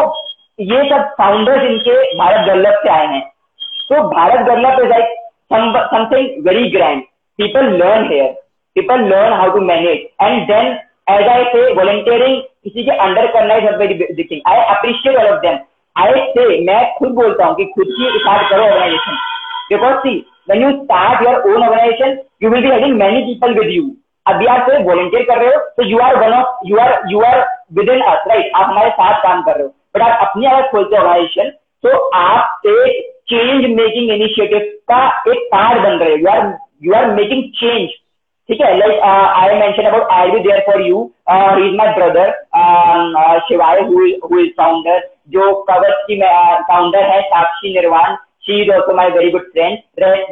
ये 0.60 0.84
सब 0.90 1.10
फाउंडर्स 1.18 1.64
इनके 1.70 1.96
भारत 2.18 2.48
गर्लभ 2.48 2.82
से 2.84 2.90
आए 2.90 3.08
हैं। 3.14 3.22
तो 3.90 4.02
Bharat 4.10 4.46
Girl Up 4.46 4.80
is 4.84 4.90
like 4.90 5.16
something 5.54 6.48
very 6.48 6.70
grand 6.72 7.02
people 7.40 7.66
learn 7.80 8.06
here 8.12 8.32
people 8.76 9.04
learn 9.10 9.34
how 9.34 9.50
to 9.50 9.62
manage 9.66 10.08
and 10.22 10.48
then 10.48 10.68
as 11.16 11.28
I 11.30 11.44
say 11.54 11.74
volunteering 11.74 12.42
किसी 12.66 12.84
के 12.84 12.98
under 13.08 13.32
करना 13.34 13.56
is 13.56 13.76
very 13.80 13.94
big 14.04 14.30
thing 14.32 14.54
I 14.54 14.64
appreciate 14.76 15.18
all 15.18 15.34
of 15.34 15.42
them 15.48 15.58
I 15.96 16.30
say 16.38 16.48
मैं 16.68 16.80
खुद 17.00 17.12
बोलता 17.24 17.46
हूँ 17.46 17.56
कि 17.56 17.66
खुद 17.76 17.98
की 17.98 18.18
स्टार्ट 18.20 18.50
करो 18.50 18.64
organization 18.64 19.20
because 19.72 20.00
see 20.08 20.16
when 20.50 20.60
you 20.62 20.68
start 20.80 21.22
your 21.26 21.38
own 21.52 21.64
organization, 21.68 22.12
you 22.44 22.50
will 22.54 22.64
be 22.64 22.72
having 22.72 22.92
many 22.98 23.22
people 23.28 23.56
with 23.60 23.70
you. 23.76 23.86
अभी 24.26 24.46
आप 24.56 24.68
सिर्फ़ 24.70 24.84
वॉलंटियर 24.88 25.24
कर 25.30 25.40
रहे 25.40 25.54
हो 25.54 25.62
तो 25.78 25.84
you 25.92 26.00
are 26.08 26.16
one 26.24 26.34
of 26.34 26.68
you 26.68 26.78
are 26.80 26.92
you 27.12 27.22
are 27.30 27.40
with 27.78 27.90
in 27.90 28.02
us 28.02 28.28
right 28.28 28.52
आप 28.56 28.70
हमारे 28.70 28.90
साथ 29.00 29.22
काम 29.24 29.42
कर 29.44 29.56
रहे 29.58 29.64
हो. 29.64 29.70
बट 29.96 30.02
आप 30.02 30.28
अपनी 30.28 30.46
अगर 30.46 30.68
खोलते 30.72 30.96
हो 30.96 31.02
ऑर्गेनाइजेशन 31.02 31.50
तो 31.84 31.98
आप 32.20 32.68
एक 32.68 33.10
चेंज 33.30 33.66
मेकिंग 33.80 34.12
इनिशिएटिव 34.16 34.70
का 34.92 35.02
एक 35.32 35.48
पार्ट 35.54 35.82
बन 35.84 35.98
रहे 36.04 36.12
हो. 36.12 36.18
You 36.18 36.28
are 36.32 36.54
you 36.84 36.94
are 37.00 37.12
making 37.14 37.44
change 37.62 37.90
ठीक 38.50 38.62
है 38.62 38.78
like 38.78 39.00
I 39.02 39.60
mention 39.60 39.84
about 39.84 40.12
I 40.14 40.32
be 40.32 40.40
there 40.40 40.60
for 40.66 40.82
you 40.82 40.98
is 41.60 41.76
my 41.78 41.94
brother 41.96 42.32
Shivay 43.48 43.82
who 43.82 44.40
is 44.40 44.52
founder 44.58 45.00
जो 45.30 45.54
कवच 45.70 46.04
की 46.08 46.20
फाउंडर 46.22 47.04
है, 47.04 47.22
Sakshi 47.22 47.74
Nirvan. 47.76 48.16
She 48.46 48.62
is 48.64 48.72
also 48.72 48.94
my 48.96 49.10
very 49.12 49.30
good 49.32 49.46
friend 49.54 49.78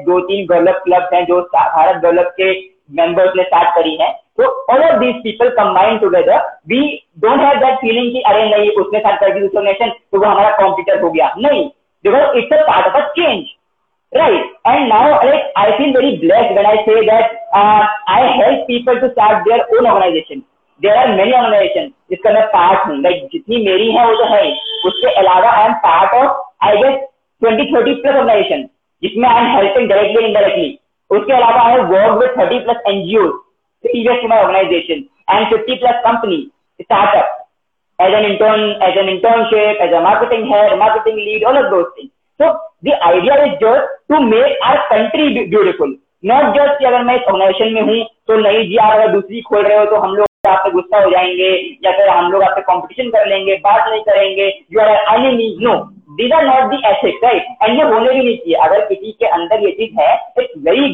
दो 0.08 0.20
तीन 0.28 0.46
गर्लभ 0.48 0.82
club 0.84 1.10
हैं 1.14 1.24
जो 1.26 1.40
Bharat 1.54 2.02
Girl Up 2.04 2.28
के 2.40 2.52
मेंबर्स 2.98 3.32
ने 3.36 3.44
स्टार्ट 3.44 3.76
करी 3.76 3.96
है. 4.02 4.12
तो 4.38 4.44
all 4.74 4.84
of 4.84 5.00
these 5.00 5.16
people 5.24 5.50
combine 5.58 5.98
together 6.00 6.38
we 6.70 6.82
don't 7.24 7.42
have 7.42 7.58
that 7.60 7.76
feeling 7.80 8.12
कि 8.14 8.22
अरे 8.28 8.44
नहीं, 8.50 8.70
उसने 8.82 9.00
स्टार्ट 9.00 9.20
कर 9.20 9.34
दी 9.34 9.40
दूसरा 9.40 9.62
नेशन 9.64 9.90
तो 9.90 10.20
वो 10.20 10.26
हमारा 10.26 10.56
कॉम्पिटर 10.58 11.02
हो 11.02 11.10
गया. 11.10 11.34
नहीं. 11.40 11.68
Because 12.06 12.38
it's 12.38 12.54
a 12.54 12.62
part 12.68 12.88
of 12.88 12.96
a 12.98 13.08
change 13.10 13.44
right 14.13 14.45
and 14.65 14.89
now 14.89 15.21
like 15.23 15.49
i 15.57 15.77
feel 15.77 15.93
very 15.93 16.17
blessed 16.17 16.55
when 16.57 16.67
i 16.67 16.77
say 16.85 16.99
that 17.07 17.27
uh, 17.55 17.83
i 18.09 18.21
help 18.37 18.67
people 18.67 19.01
to 19.01 19.11
start 19.13 19.45
their 19.49 19.61
own 19.77 19.87
organization 19.87 20.45
there 20.81 20.97
are 20.97 21.09
many 21.17 21.35
organizations 21.35 21.93
जिसका 22.11 22.33
मैं 22.33 22.47
part 22.53 22.87
हूँ 22.89 22.97
like 23.03 23.29
जितनी 23.33 23.57
मेरी 23.65 23.91
है 23.93 24.07
वो 24.07 24.15
तो 24.21 24.29
है 24.35 24.43
उसके 24.89 25.15
अलावा 25.23 25.51
I 25.51 25.67
am 25.69 25.75
part 25.85 26.15
of 26.21 26.45
I 26.69 26.77
guess 26.83 26.95
twenty 27.43 27.65
thirty 27.73 27.95
plus 27.95 28.15
organisation 28.15 28.63
जिसमें 29.03 29.29
I 29.29 29.45
am 29.45 29.51
helping 29.57 29.89
directly 29.89 30.25
indirectly 30.27 30.71
उसके 31.11 31.33
अलावा 31.33 31.67
I 31.67 31.85
work 31.93 32.19
with 32.23 32.39
thirty 32.39 32.59
plus 32.65 32.91
NGO 32.93 33.29
previous 33.85 34.23
to 34.23 34.29
my 34.29 34.39
organization 34.45 35.03
and 35.29 35.51
50 35.51 35.75
plus 35.81 35.99
company 36.05 36.39
startup 36.85 37.29
as 37.99 38.15
an 38.19 38.25
intern 38.31 38.63
as 38.87 38.97
an 39.03 39.11
internship 39.13 39.83
as 39.85 39.93
a 39.93 40.01
marketing 40.07 40.47
head 40.53 40.79
marketing 40.79 41.21
lead 41.27 41.45
all 41.45 41.59
of 41.61 41.69
those 41.75 41.91
things 41.97 42.11
So 42.41 42.49
the 42.84 42.94
idea 43.10 43.36
is 43.46 43.54
just 43.60 43.94
to 44.12 44.20
make 44.22 44.66
our 44.70 44.80
country 44.90 45.28
beautiful. 45.54 45.96
Not 46.32 46.54
just 46.56 46.78
कि 46.80 46.86
अगर 46.86 47.04
मैं 47.04 47.16
इस 47.16 47.62
में 47.74 47.82
हूँ 47.82 48.04
तो 48.28 48.36
नहीं 48.40 48.68
जी 48.68 48.78
आप 48.84 48.94
अगर 48.94 49.12
दूसरी 49.14 49.42
खोल 49.50 49.64
रहे 49.66 49.78
हो 49.78 49.86
तो 49.86 49.96
हम 50.04 50.16
लोग 50.16 50.48
आपसे 50.48 50.70
गुस्सा 50.72 51.04
हो 51.04 51.10
जाएँगे, 51.12 51.50
या 51.86 51.92
फिर 51.98 52.10
हम 52.10 52.32
लोग 52.32 52.44
आपसे 52.44 52.62
कंपटीशन 52.62 53.10
कर 53.10 53.28
लेंगे, 53.28 53.56
बात 53.66 53.90
नहीं 53.90 54.02
करेंगे। 54.04 54.48
You 54.74 54.80
are 54.82 54.90
any 55.16 55.36
need 55.36 55.64
no 55.68 55.76
these 56.18 56.34
are 56.34 56.46
not 56.46 56.70
the 56.72 56.78
S 56.88 57.04
right 57.24 57.46
and 57.64 57.78
ये 57.80 57.84
होने 57.94 58.14
भी 58.14 58.24
नहीं 58.24 58.38
चाहिए। 58.38 58.56
अगर 58.66 58.86
किसी 58.88 59.12
के 59.20 59.28
अंदर 59.38 59.64
ये 59.66 59.72
चीज़ 59.78 60.00
है 60.00 60.14
इट्स 60.40 60.58
वेरी 60.66 60.90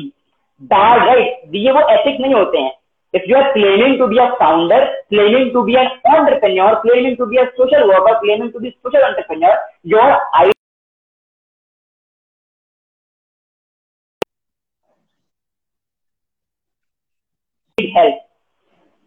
डार्क 0.73 1.07
राइट 1.07 1.55
ये 1.55 1.71
वो 1.71 1.87
एथिक 1.93 2.19
नहीं 2.21 2.33
होते 2.33 2.57
हैं। 2.57 2.71
If 3.13 3.23
you 3.29 3.37
are 3.37 3.51
claiming 3.51 3.97
to 3.99 4.07
be 4.07 4.17
a 4.17 4.25
founder 4.39 4.85
claiming 5.09 5.51
to 5.53 5.61
be 5.63 5.75
an 5.75 5.87
entrepreneur 6.15 6.75
claiming 6.85 7.17
to 7.17 7.25
be 7.25 7.37
a 7.37 7.43
social 7.57 7.83
worker 7.91 8.19
claiming 8.19 8.51
to 8.53 8.59
be 8.59 8.69
social 8.69 9.05
entrepreneur 9.07 9.57
your 9.95 10.11
I 10.41 10.51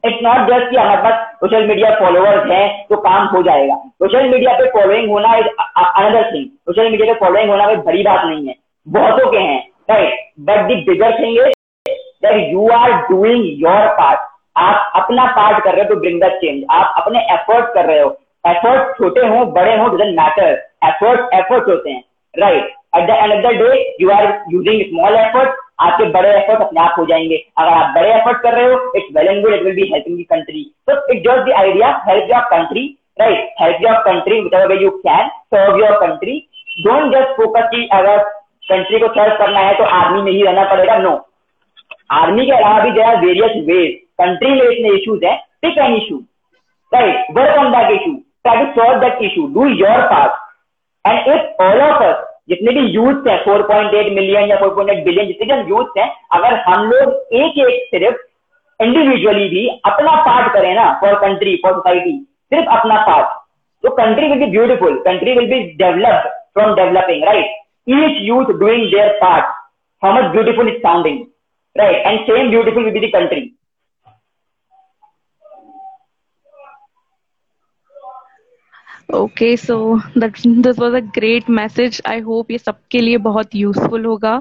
it's 0.04 0.22
not 0.22 0.48
just 0.48 0.70
कि 0.70 0.76
हमारे 0.76 1.02
पास 1.02 1.34
social 1.40 1.66
media 1.66 1.90
followers 1.98 2.50
हैं 2.50 2.86
तो 2.86 2.96
काम 3.00 3.26
हो 3.26 3.42
जाएगा। 3.42 3.74
Social 3.74 4.28
media 4.28 4.52
पे 4.58 4.68
following 4.70 5.10
होना 5.10 5.34
is 5.36 5.46
another 5.46 6.30
thing 6.32 6.46
social 6.46 6.90
media 6.90 7.12
पे 7.12 7.18
फॉलोइंग 7.20 7.50
होना 7.50 7.66
कोई 7.66 7.76
बड़ी 7.84 8.02
बात 8.02 8.24
नहीं 8.24 8.48
है। 8.48 8.54
बहुतों 8.86 9.30
के 9.30 9.38
हैं 9.38 9.60
right 9.90 10.20
but 10.40 10.66
the 10.70 10.82
bigger 10.88 11.18
thing 11.18 11.38
is 11.38 11.52
that 12.26 12.52
you 12.52 12.68
are 12.70 12.92
doing 13.10 13.44
your 13.62 13.86
part 14.00 14.20
आप 14.58 14.92
अपना 14.96 15.26
पार्ट 15.36 15.64
कर 15.64 15.74
रहे 15.74 15.84
हो 15.84 15.88
टू 15.88 16.00
ब्रिंग 16.00 16.20
द 16.22 16.28
चेंज 16.40 16.64
आप 16.70 16.94
अपने 17.02 17.20
एफर्ट 17.34 17.74
कर 17.74 17.86
रहे 17.86 18.00
हो। 18.00 18.10
एफर्ट 18.46 18.96
छोटे 18.98 19.26
हो, 19.26 19.44
बड़े 19.46 19.76
हो 19.76 19.88
डजेंट 19.88 20.18
मैटर 20.18 20.50
एफर्ट 20.84 21.34
एफर्ट 21.34 21.68
होते 21.68 21.90
हैं 21.90 22.04
right 22.34 22.74
at 22.96 23.06
the 23.06 23.10
end 23.10 23.32
of 23.32 23.40
the 23.42 23.56
day 23.58 23.96
you 24.00 24.10
are 24.10 24.24
using 24.52 24.82
small 24.82 25.16
effort 25.16 25.60
आपके 25.78 26.04
बड़े 26.12 26.28
एफर्ट 26.30 26.60
अपने 26.60 26.80
आप 26.80 26.94
हो 26.98 27.04
जाएँगे। 27.06 27.36
अगर 27.58 27.68
आप 27.68 27.94
बड़े 27.94 28.12
एफर्ट 28.14 28.42
कर 28.42 28.54
रहे 28.54 28.72
हो 28.72 28.92
it's 28.96 29.16
well 29.16 29.28
and 29.28 29.42
good 29.42 29.54
it 29.54 29.62
will 29.62 29.74
be 29.74 29.88
helping 29.92 30.16
the 30.16 30.22
country 30.32 30.62
so 30.90 30.96
it 31.12 31.22
just 31.26 31.48
the 31.48 31.52
idea 31.58 31.88
help 32.08 32.30
your 32.30 32.44
country 32.50 32.86
right 33.20 33.54
help 33.60 33.82
your 33.82 33.98
country 34.04 34.40
which 34.40 34.54
way 34.68 34.76
you 34.82 34.90
can 35.06 35.28
serve 35.54 35.78
your 35.78 35.98
country 36.00 36.38
don't 36.86 37.12
just 37.14 37.36
focus 37.36 37.68
की 37.70 37.86
अगर 37.98 38.22
country 38.68 38.98
को 38.98 39.08
serve 39.14 39.36
करना 39.38 39.60
है 39.60 39.74
तो 39.78 39.84
army 39.96 40.22
में 40.22 40.32
ही 40.32 40.42
रहना 40.42 40.64
पड़ेगा 40.70 40.96
know 40.98 41.14
army 42.12 42.46
के 42.46 42.52
अलावा 42.52 42.80
भी 42.84 42.90
जरा 42.92 43.12
वेरियस 43.20 43.56
वेज 43.66 43.90
कंट्री 44.22 44.50
में 44.50 44.62
इतने 44.62 44.94
इश्यूज़ 44.96 45.24
है 45.24 45.36
pick 45.62 45.78
an 45.78 45.94
issue 45.96 46.16
right 46.92 47.26
work 47.36 47.58
on 47.58 47.72
that 47.72 47.90
issue 47.90 48.12
try 48.44 48.64
to 48.64 48.80
solve 48.80 49.00
that 49.00 49.22
issue 49.22 49.46
do 49.54 49.66
your 49.68 50.02
part 50.12 51.06
and 51.06 51.28
if 51.34 51.62
all 51.64 51.80
of 51.80 52.02
us 52.04 52.24
जितने 52.48 52.72
भी 52.72 52.86
यूथ 52.88 53.28
हैं 53.28 53.38
4.8 53.44 54.10
मिलियन 54.14 54.48
या 54.50 54.56
4.8 54.60 55.04
बिलियन 55.04 55.26
जितने 55.26 55.46
भी 55.46 55.52
हम 55.52 55.68
यूथ 55.68 55.98
हैं, 55.98 56.10
अगर 56.32 56.56
हम 56.68 56.84
लोग 56.86 57.34
एक 57.40 57.58
एक 57.66 57.86
सिर्फ़ 57.90 58.16
इंडिविजुअली 58.80 59.48
भी 59.48 59.66
अपना 59.86 60.14
पार्ट 60.26 60.52
करें 60.52 60.74
ना 60.74 60.90
फॉर 61.00 61.14
कंट्री 61.20 61.56
फॉर 61.64 61.72
सोसाइटी 61.72 62.18
सिर्फ़ 62.52 62.68
अपना 62.76 63.00
पार्ट 63.06 63.40
तो 63.84 63.90
country 63.96 64.28
will 64.28 64.38
be 64.38 64.46
beautiful 64.50 64.98
country 65.04 65.32
will 65.36 65.46
be 65.50 65.60
developed 65.76 66.28
from 66.54 66.74
developing 66.74 67.24
right 67.24 67.58
each 67.88 68.18
youth 68.22 68.52
doing 68.58 68.90
their 68.90 69.12
part 69.20 69.44
how 70.02 70.14
much 70.14 70.30
beautiful 70.32 70.68
is 70.68 70.78
sounding 70.82 71.18
right 71.76 72.06
and 72.06 72.20
same 72.26 72.50
beautiful 72.50 72.90
be 72.90 73.00
the 73.06 73.10
country 73.12 73.40
okay 79.14 79.56
so 79.56 79.76
this 80.18 80.78
was 80.78 80.94
a 80.96 81.00
great 81.14 81.48
message 81.50 82.00
I 82.06 82.20
hope 82.20 82.50
ये 82.50 82.58
सबके 82.58 83.00
लिए 83.00 83.16
बहुत 83.26 83.54
useful 83.54 84.04
होगा। 84.04 84.40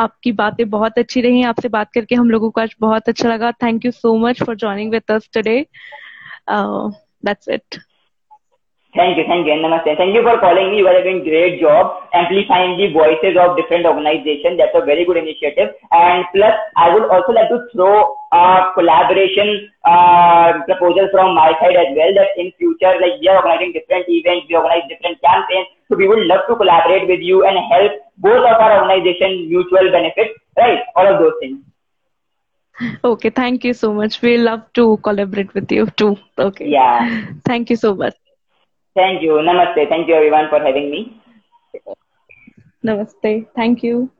आपकी 0.00 0.32
बातें 0.32 0.68
बहुत 0.70 0.98
अच्छी 0.98 1.20
रही 1.20 1.42
आपसे 1.44 1.68
बात 1.68 1.92
करके 1.94 2.14
हम 2.14 2.30
लोगों 2.30 2.50
को 2.50 2.60
आज 2.60 2.74
बहुत 2.80 3.08
अच्छा 3.08 3.28
लगा। 3.28 3.52
Thank 3.62 3.84
you 3.84 3.90
so 3.92 4.16
much 4.26 4.42
for 4.42 4.56
joining 4.56 4.90
with 4.92 5.10
us 5.10 5.28
today 5.34 5.58
that's 6.50 7.48
it 7.48 7.78
Thank 8.94 9.16
you, 9.16 9.24
thank 9.26 9.46
you, 9.46 9.52
and 9.54 9.64
namaste. 9.64 9.96
Thank 9.96 10.14
you 10.14 10.22
for 10.22 10.38
calling 10.38 10.70
me. 10.70 10.78
You 10.78 10.86
are 10.86 11.02
doing 11.02 11.24
great 11.24 11.58
job 11.58 11.96
amplifying 12.12 12.76
the 12.76 12.92
voices 12.92 13.38
of 13.40 13.56
different 13.56 13.86
organizations. 13.86 14.58
That's 14.58 14.76
a 14.76 14.84
very 14.84 15.06
good 15.06 15.16
initiative. 15.16 15.72
And 15.90 16.26
plus, 16.34 16.52
I 16.76 16.92
would 16.92 17.08
also 17.08 17.32
like 17.32 17.48
to 17.48 17.64
throw 17.72 18.14
a 18.32 18.68
collaboration 18.74 19.70
uh, 19.86 20.60
proposal 20.68 21.08
from 21.10 21.34
my 21.34 21.56
side 21.56 21.76
as 21.76 21.96
well. 21.96 22.12
That 22.20 22.36
in 22.36 22.52
future, 22.60 22.92
like 23.00 23.16
we 23.20 23.28
are 23.32 23.40
organizing 23.40 23.72
different 23.72 24.04
events, 24.08 24.46
we 24.50 24.56
organize 24.56 24.84
different 24.92 25.16
campaigns. 25.24 25.72
So 25.88 25.96
we 25.96 26.06
would 26.06 26.26
love 26.28 26.44
to 26.48 26.56
collaborate 26.56 27.08
with 27.08 27.20
you 27.20 27.46
and 27.46 27.56
help 27.72 27.92
both 28.18 28.44
of 28.44 28.60
our 28.60 28.84
organization 28.84 29.48
mutual 29.48 29.90
benefit. 29.90 30.36
Right, 30.54 30.84
all 30.96 31.08
of 31.08 31.18
those 31.18 31.40
things. 31.40 31.64
Okay, 33.04 33.30
thank 33.30 33.64
you 33.64 33.72
so 33.72 33.92
much. 33.94 34.20
We 34.20 34.36
love 34.36 34.70
to 34.74 34.98
collaborate 34.98 35.54
with 35.54 35.72
you 35.72 35.86
too. 35.96 36.18
Okay. 36.38 36.68
Yeah. 36.68 37.32
Thank 37.46 37.70
you 37.70 37.76
so 37.76 37.94
much. 37.94 38.16
Thank 38.94 39.22
you. 39.22 39.32
Namaste. 39.32 39.88
Thank 39.88 40.08
you 40.08 40.14
everyone 40.14 40.48
for 40.48 40.58
having 40.58 40.90
me. 40.90 41.20
Namaste. 42.84 43.46
Thank 43.54 43.82
you. 43.82 44.10